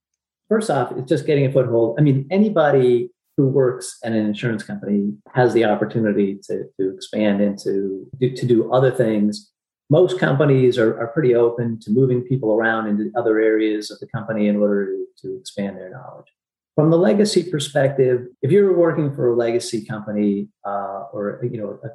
First 0.48 0.70
off, 0.70 0.92
it's 0.96 1.08
just 1.08 1.26
getting 1.26 1.46
a 1.46 1.52
foothold. 1.52 1.96
I 1.98 2.02
mean, 2.02 2.26
anybody 2.30 3.10
who 3.36 3.48
works 3.48 3.98
at 4.04 4.12
an 4.12 4.26
insurance 4.26 4.62
company 4.62 5.12
has 5.34 5.54
the 5.54 5.64
opportunity 5.64 6.38
to, 6.44 6.64
to 6.78 6.94
expand 6.94 7.40
into 7.40 8.06
to 8.20 8.46
do 8.46 8.70
other 8.72 8.90
things 8.90 9.51
most 9.92 10.18
companies 10.18 10.78
are, 10.78 10.98
are 10.98 11.08
pretty 11.08 11.34
open 11.34 11.78
to 11.78 11.90
moving 11.90 12.22
people 12.22 12.54
around 12.54 12.88
into 12.88 13.12
other 13.14 13.38
areas 13.38 13.90
of 13.90 14.00
the 14.00 14.06
company 14.06 14.48
in 14.48 14.56
order 14.56 14.86
to, 14.86 15.04
to 15.20 15.36
expand 15.36 15.76
their 15.76 15.90
knowledge. 15.90 16.28
From 16.74 16.90
the 16.90 16.96
legacy 16.96 17.42
perspective, 17.50 18.26
if 18.40 18.50
you're 18.50 18.74
working 18.74 19.14
for 19.14 19.28
a 19.28 19.36
legacy 19.36 19.84
company 19.84 20.48
uh, 20.64 21.00
or 21.12 21.40
you 21.42 21.58
know 21.60 21.78
a 21.84 21.88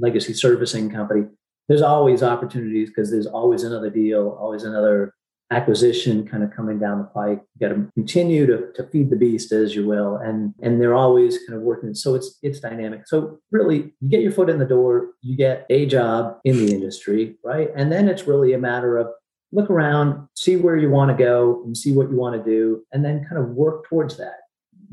legacy 0.00 0.34
servicing 0.34 0.90
company, 0.90 1.22
there's 1.68 1.80
always 1.80 2.24
opportunities 2.24 2.88
because 2.88 3.12
there's 3.12 3.28
always 3.28 3.62
another 3.62 3.88
deal, 3.88 4.36
always 4.40 4.64
another 4.64 5.14
acquisition 5.50 6.26
kind 6.26 6.42
of 6.42 6.50
coming 6.50 6.78
down 6.78 6.98
the 6.98 7.04
pike. 7.04 7.40
You 7.54 7.68
got 7.68 7.74
to 7.74 7.86
continue 7.94 8.46
to, 8.46 8.72
to 8.74 8.88
feed 8.90 9.10
the 9.10 9.16
beast, 9.16 9.52
as 9.52 9.74
you 9.74 9.86
will, 9.86 10.16
and 10.16 10.54
and 10.62 10.80
they're 10.80 10.94
always 10.94 11.38
kind 11.46 11.58
of 11.58 11.62
working. 11.62 11.94
So 11.94 12.14
it's 12.14 12.38
it's 12.42 12.60
dynamic. 12.60 13.06
So 13.06 13.38
really, 13.50 13.92
you 14.00 14.08
get 14.08 14.22
your 14.22 14.32
foot 14.32 14.50
in 14.50 14.58
the 14.58 14.64
door, 14.64 15.10
you 15.20 15.36
get 15.36 15.66
a 15.70 15.86
job 15.86 16.38
in 16.44 16.56
the 16.56 16.72
industry, 16.72 17.36
right? 17.44 17.68
And 17.76 17.92
then 17.92 18.08
it's 18.08 18.26
really 18.26 18.52
a 18.54 18.58
matter 18.58 18.96
of 18.96 19.08
look 19.52 19.70
around, 19.70 20.26
see 20.34 20.56
where 20.56 20.76
you 20.76 20.90
want 20.90 21.16
to 21.16 21.24
go, 21.24 21.62
and 21.64 21.76
see 21.76 21.92
what 21.92 22.10
you 22.10 22.16
want 22.16 22.42
to 22.42 22.50
do, 22.50 22.82
and 22.92 23.04
then 23.04 23.24
kind 23.28 23.40
of 23.40 23.50
work 23.50 23.86
towards 23.88 24.16
that. 24.16 24.38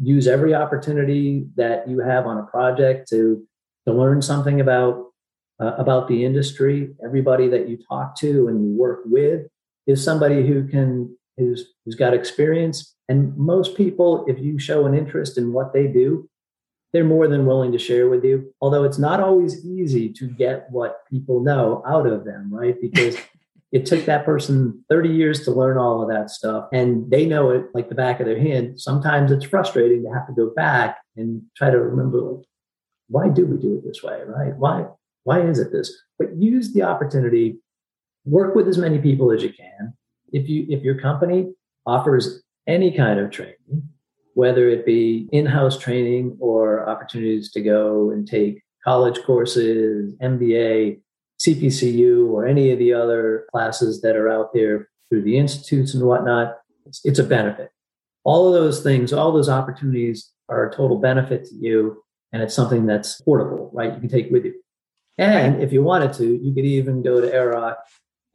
Use 0.01 0.27
every 0.27 0.53
opportunity 0.53 1.47
that 1.55 1.87
you 1.89 1.99
have 1.99 2.25
on 2.25 2.37
a 2.37 2.43
project 2.43 3.09
to 3.09 3.45
to 3.87 3.93
learn 3.93 4.21
something 4.21 4.59
about 4.59 5.05
uh, 5.61 5.75
about 5.77 6.07
the 6.09 6.25
industry. 6.25 6.93
Everybody 7.03 7.47
that 7.47 7.69
you 7.69 7.77
talk 7.87 8.17
to 8.17 8.47
and 8.49 8.63
you 8.63 8.77
work 8.77 9.01
with 9.05 9.47
is 9.88 10.04
somebody 10.04 10.46
who 10.46 10.67
can 10.67 11.15
who's 11.38 11.74
who's 11.86 11.96
got 11.96 12.13
experience. 12.13 12.96
And 13.10 13.36
most 13.38 13.76
people 13.76 14.26
if 14.28 14.39
you 14.39 14.60
show 14.60 14.86
an 14.86 14.94
interest 14.94 15.38
in 15.38 15.54
what 15.54 15.74
they 15.74 15.88
do 15.88 16.28
they're 16.94 17.04
more 17.06 17.28
than 17.28 17.46
willing 17.46 17.72
to 17.72 17.80
share 17.80 18.10
with 18.10 18.24
you. 18.24 18.54
Although 18.60 18.84
it's 18.84 18.98
not 18.98 19.22
always 19.22 19.65
easy 19.65 20.10
to 20.12 20.28
get 20.28 20.67
what 20.72 21.08
people 21.10 21.41
know 21.41 21.82
out 21.88 22.06
of 22.06 22.26
them 22.26 22.54
right? 22.54 22.76
Because 22.80 23.17
it 23.72 23.86
took 23.86 24.06
that 24.06 24.26
person 24.26 24.84
30 24.89 25.10
years 25.10 25.46
to 25.46 25.52
learn 25.52 25.78
all 25.78 26.02
of 26.02 26.10
that 26.10 26.30
stuff 26.30 26.67
and 26.74 27.10
they 27.10 27.26
know 27.26 27.52
it 27.52 27.67
like 27.74 27.88
the 27.88 27.96
back 27.96 28.20
of 28.20 28.26
their 28.26 28.39
hand. 28.39 28.80
Sometimes 28.80 29.32
it's 29.32 29.46
frustrating 29.46 30.04
to 30.04 30.10
have 30.10 30.28
to 30.28 30.34
go 30.34 30.50
back 30.50 30.98
and 31.15 31.41
try 31.56 31.70
to 31.70 31.80
remember 31.80 32.38
why 33.08 33.28
do 33.30 33.46
we 33.46 33.58
do 33.58 33.76
it 33.76 33.86
this 33.86 34.04
way 34.04 34.22
right? 34.26 34.56
Why 34.58 34.86
why 35.24 35.41
is 35.41 35.60
it 35.60 35.72
this? 35.72 35.96
But 36.17 36.36
use 36.36 36.74
the 36.74 36.84
opportunity 36.84 37.60
work 38.25 38.55
with 38.55 38.67
as 38.67 38.77
many 38.77 38.99
people 38.99 39.31
as 39.31 39.43
you 39.43 39.51
can. 39.53 39.93
If 40.31 40.47
you 40.47 40.65
if 40.69 40.84
your 40.84 40.99
company 40.99 41.53
offers 41.86 42.41
any 42.67 42.91
kind 42.91 43.19
of 43.19 43.31
training, 43.31 43.89
whether 44.34 44.69
it 44.69 44.86
be 44.86 45.27
in-house 45.31 45.77
training 45.77 46.38
or 46.39 46.88
opportunities 46.88 47.51
to 47.51 47.62
go 47.62 48.12
and 48.12 48.27
take 48.27 48.62
college 48.84 49.19
courses, 49.25 50.13
MBA, 50.21 51.01
CPCU, 51.45 52.29
or 52.29 52.45
any 52.45 52.71
of 52.71 52.79
the 52.79 52.93
other 52.93 53.45
classes 53.51 54.01
that 54.01 54.15
are 54.15 54.29
out 54.29 54.53
there 54.53 54.89
through 55.10 55.23
the 55.23 55.38
institutes 55.38 55.93
and 55.93 56.03
whatnot, 56.03 56.57
it's, 56.86 57.01
it's 57.03 57.19
a 57.19 57.23
benefit. 57.23 57.69
All 58.23 58.47
of 58.47 58.53
those 58.53 58.84
things, 58.84 59.12
all 59.12 59.31
those 59.31 59.49
opportunities 59.49 60.31
are 60.49 60.69
a 60.69 60.75
total 60.75 60.99
benefit 60.99 61.45
to 61.45 61.55
you, 61.55 62.03
and 62.31 62.41
it's 62.41 62.53
something 62.53 62.86
that's 62.86 63.19
portable, 63.21 63.71
right? 63.73 63.93
You 63.93 63.99
can 63.99 64.10
take 64.10 64.31
with 64.31 64.45
you. 64.45 64.53
And 65.17 65.62
if 65.62 65.73
you 65.73 65.84
wanted 65.84 66.13
to, 66.13 66.25
you 66.25 66.53
could 66.53 66.65
even 66.65 67.01
go 67.01 67.19
to 67.19 67.27
AIRROC 67.27 67.75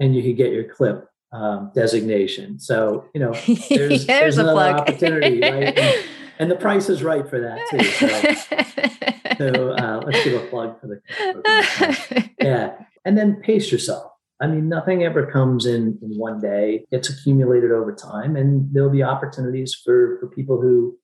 and 0.00 0.14
you 0.14 0.22
could 0.22 0.36
get 0.36 0.52
your 0.52 0.64
CLIP 0.64 1.08
um, 1.32 1.70
designation. 1.74 2.58
So, 2.58 3.04
you 3.14 3.20
know, 3.20 3.32
there's, 3.32 3.68
there's, 3.68 4.06
there's 4.06 4.38
another 4.38 4.52
plug. 4.52 4.76
opportunity, 4.76 5.40
right? 5.40 5.78
And, 5.78 6.04
and, 6.38 6.50
the 6.50 6.56
price 6.56 6.88
is 6.88 7.02
right 7.02 7.28
for 7.28 7.40
that 7.40 7.60
too. 7.70 7.84
So, 7.84 9.52
so 9.52 9.72
uh, 9.72 10.02
let's 10.04 10.24
give 10.24 10.42
a 10.42 10.46
plug 10.46 10.80
for 10.80 10.86
the 10.86 12.30
yeah. 12.40 12.74
And 13.04 13.16
then 13.16 13.36
pace 13.36 13.70
yourself. 13.70 14.12
I 14.40 14.46
mean, 14.46 14.68
nothing 14.68 15.02
ever 15.02 15.30
comes 15.30 15.64
in 15.64 15.98
in 16.02 16.18
one 16.18 16.40
day. 16.40 16.84
It's 16.90 17.08
accumulated 17.08 17.70
over 17.70 17.94
time, 17.94 18.36
and 18.36 18.68
there'll 18.72 18.90
be 18.90 19.02
opportunities 19.02 19.74
for 19.74 20.18
for 20.20 20.26
people 20.26 20.60
who, 20.60 20.98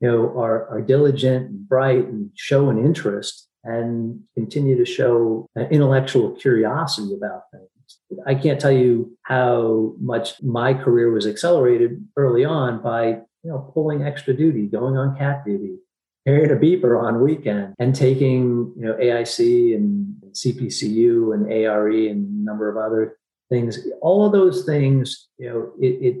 you 0.00 0.10
know, 0.10 0.36
are 0.36 0.68
are 0.68 0.80
diligent 0.80 1.50
and 1.50 1.68
bright 1.68 2.04
and 2.06 2.30
show 2.34 2.70
an 2.70 2.84
interest 2.84 3.48
and 3.62 4.20
continue 4.34 4.76
to 4.76 4.84
show 4.84 5.48
intellectual 5.70 6.32
curiosity 6.32 7.14
about 7.14 7.42
things 7.52 7.68
I 8.26 8.34
can't 8.34 8.60
tell 8.60 8.72
you 8.72 9.16
how 9.22 9.94
much 10.00 10.42
my 10.42 10.74
career 10.74 11.12
was 11.12 11.26
accelerated 11.26 12.06
early 12.16 12.44
on 12.44 12.82
by 12.82 13.06
you 13.06 13.50
know 13.50 13.70
pulling 13.74 14.02
extra 14.02 14.34
duty, 14.34 14.66
going 14.66 14.96
on 14.96 15.16
cat 15.16 15.44
duty, 15.44 15.76
carrying 16.26 16.50
a 16.50 16.56
beeper 16.56 17.02
on 17.02 17.20
weekend, 17.20 17.74
and 17.78 17.94
taking 17.94 18.72
you 18.76 18.86
know 18.86 18.94
AIC 18.94 19.74
and 19.74 20.14
CPCU 20.32 21.34
and 21.34 21.52
ARE 21.52 21.88
and 21.88 22.26
a 22.26 22.44
number 22.44 22.68
of 22.68 22.76
other 22.76 23.16
things. 23.50 23.78
All 24.00 24.26
of 24.26 24.32
those 24.32 24.64
things, 24.64 25.28
you 25.38 25.48
know, 25.48 25.72
it, 25.80 26.02
it 26.02 26.16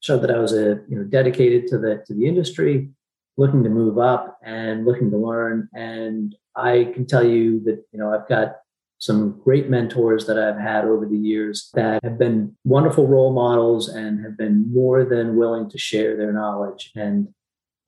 showed 0.00 0.22
that 0.22 0.30
I 0.30 0.38
was 0.38 0.52
a 0.52 0.80
you 0.88 0.96
know 0.96 1.04
dedicated 1.04 1.68
to 1.68 1.78
the 1.78 2.02
to 2.06 2.14
the 2.14 2.26
industry, 2.26 2.90
looking 3.36 3.62
to 3.64 3.70
move 3.70 3.98
up 3.98 4.38
and 4.42 4.84
looking 4.84 5.10
to 5.10 5.16
learn. 5.16 5.68
And 5.74 6.34
I 6.56 6.90
can 6.94 7.06
tell 7.06 7.24
you 7.24 7.60
that 7.64 7.84
you 7.92 7.98
know 7.98 8.12
I've 8.12 8.28
got 8.28 8.56
some 9.02 9.40
great 9.42 9.68
mentors 9.68 10.26
that 10.26 10.38
I've 10.38 10.60
had 10.60 10.84
over 10.84 11.06
the 11.06 11.18
years 11.18 11.70
that 11.74 12.04
have 12.04 12.18
been 12.18 12.56
wonderful 12.62 13.08
role 13.08 13.32
models 13.32 13.88
and 13.88 14.22
have 14.22 14.36
been 14.36 14.72
more 14.72 15.04
than 15.04 15.34
willing 15.34 15.68
to 15.70 15.76
share 15.76 16.16
their 16.16 16.32
knowledge. 16.32 16.92
And 16.94 17.34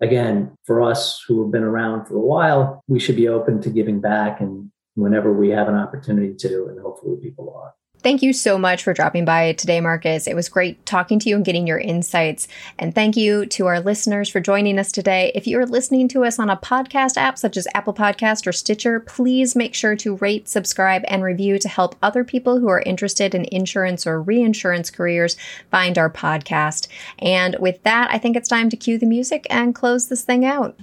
again, 0.00 0.56
for 0.64 0.82
us 0.82 1.22
who 1.28 1.40
have 1.40 1.52
been 1.52 1.62
around 1.62 2.06
for 2.06 2.16
a 2.16 2.20
while, 2.20 2.82
we 2.88 2.98
should 2.98 3.14
be 3.14 3.28
open 3.28 3.62
to 3.62 3.70
giving 3.70 4.00
back 4.00 4.40
and 4.40 4.72
whenever 4.96 5.32
we 5.32 5.50
have 5.50 5.68
an 5.68 5.76
opportunity 5.76 6.34
to, 6.34 6.66
and 6.66 6.80
hopefully 6.80 7.16
people 7.22 7.54
are. 7.56 7.74
Thank 8.04 8.20
you 8.20 8.34
so 8.34 8.58
much 8.58 8.82
for 8.82 8.92
dropping 8.92 9.24
by 9.24 9.54
today, 9.54 9.80
Marcus. 9.80 10.26
It 10.26 10.34
was 10.34 10.50
great 10.50 10.84
talking 10.84 11.18
to 11.20 11.28
you 11.30 11.36
and 11.36 11.44
getting 11.44 11.66
your 11.66 11.78
insights. 11.78 12.46
And 12.78 12.94
thank 12.94 13.16
you 13.16 13.46
to 13.46 13.64
our 13.64 13.80
listeners 13.80 14.28
for 14.28 14.40
joining 14.40 14.78
us 14.78 14.92
today. 14.92 15.32
If 15.34 15.46
you're 15.46 15.64
listening 15.64 16.08
to 16.08 16.22
us 16.22 16.38
on 16.38 16.50
a 16.50 16.56
podcast 16.58 17.16
app 17.16 17.38
such 17.38 17.56
as 17.56 17.66
Apple 17.72 17.94
Podcast 17.94 18.46
or 18.46 18.52
Stitcher, 18.52 19.00
please 19.00 19.56
make 19.56 19.74
sure 19.74 19.96
to 19.96 20.16
rate, 20.16 20.50
subscribe, 20.50 21.02
and 21.08 21.22
review 21.22 21.58
to 21.58 21.66
help 21.66 21.96
other 22.02 22.24
people 22.24 22.60
who 22.60 22.68
are 22.68 22.82
interested 22.82 23.34
in 23.34 23.46
insurance 23.50 24.06
or 24.06 24.20
reinsurance 24.20 24.90
careers 24.90 25.38
find 25.70 25.96
our 25.96 26.10
podcast. 26.10 26.88
And 27.20 27.56
with 27.58 27.82
that, 27.84 28.10
I 28.10 28.18
think 28.18 28.36
it's 28.36 28.50
time 28.50 28.68
to 28.68 28.76
cue 28.76 28.98
the 28.98 29.06
music 29.06 29.46
and 29.48 29.74
close 29.74 30.08
this 30.08 30.24
thing 30.24 30.44
out. 30.44 30.76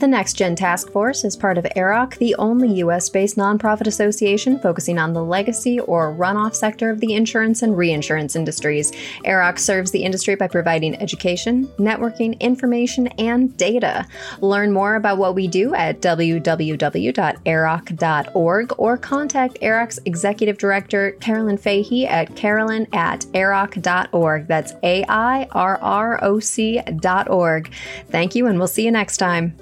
The 0.00 0.08
Next 0.08 0.32
Gen 0.32 0.56
Task 0.56 0.90
Force 0.92 1.24
is 1.24 1.36
part 1.36 1.58
of 1.58 1.66
AIRROC, 1.76 2.16
the 2.16 2.34
only 2.36 2.76
US 2.76 3.10
based 3.10 3.36
nonprofit 3.36 3.86
association 3.86 4.58
focusing 4.58 4.98
on 4.98 5.12
the 5.12 5.22
legacy 5.22 5.78
or 5.78 6.14
runoff 6.14 6.54
sector 6.54 6.88
of 6.88 7.00
the 7.00 7.12
insurance 7.12 7.60
and 7.60 7.76
reinsurance 7.76 8.34
industries. 8.34 8.92
AIRROC 9.26 9.58
serves 9.58 9.90
the 9.90 10.02
industry 10.02 10.36
by 10.36 10.48
providing 10.48 10.98
education, 11.02 11.66
networking, 11.78 12.40
information, 12.40 13.08
and 13.18 13.54
data. 13.58 14.06
Learn 14.40 14.72
more 14.72 14.94
about 14.94 15.18
what 15.18 15.34
we 15.34 15.46
do 15.46 15.74
at 15.74 16.00
www.airroc.org 16.00 18.72
or 18.78 18.96
contact 18.96 19.58
AIRROC's 19.60 19.98
Executive 20.06 20.56
Director, 20.56 21.10
Carolyn 21.20 21.58
Fahey, 21.58 22.06
at 22.06 22.34
carolyn 22.36 22.86
at 22.94 23.26
airroc.org. 23.34 24.46
That's 24.46 24.72
A 24.82 25.04
I 25.10 25.46
R 25.52 25.78
R 25.82 26.24
O 26.24 26.40
C.org. 26.40 27.70
Thank 28.08 28.34
you, 28.34 28.46
and 28.46 28.56
we'll 28.56 28.66
see 28.66 28.86
you 28.86 28.90
next 28.90 29.18
time. 29.18 29.54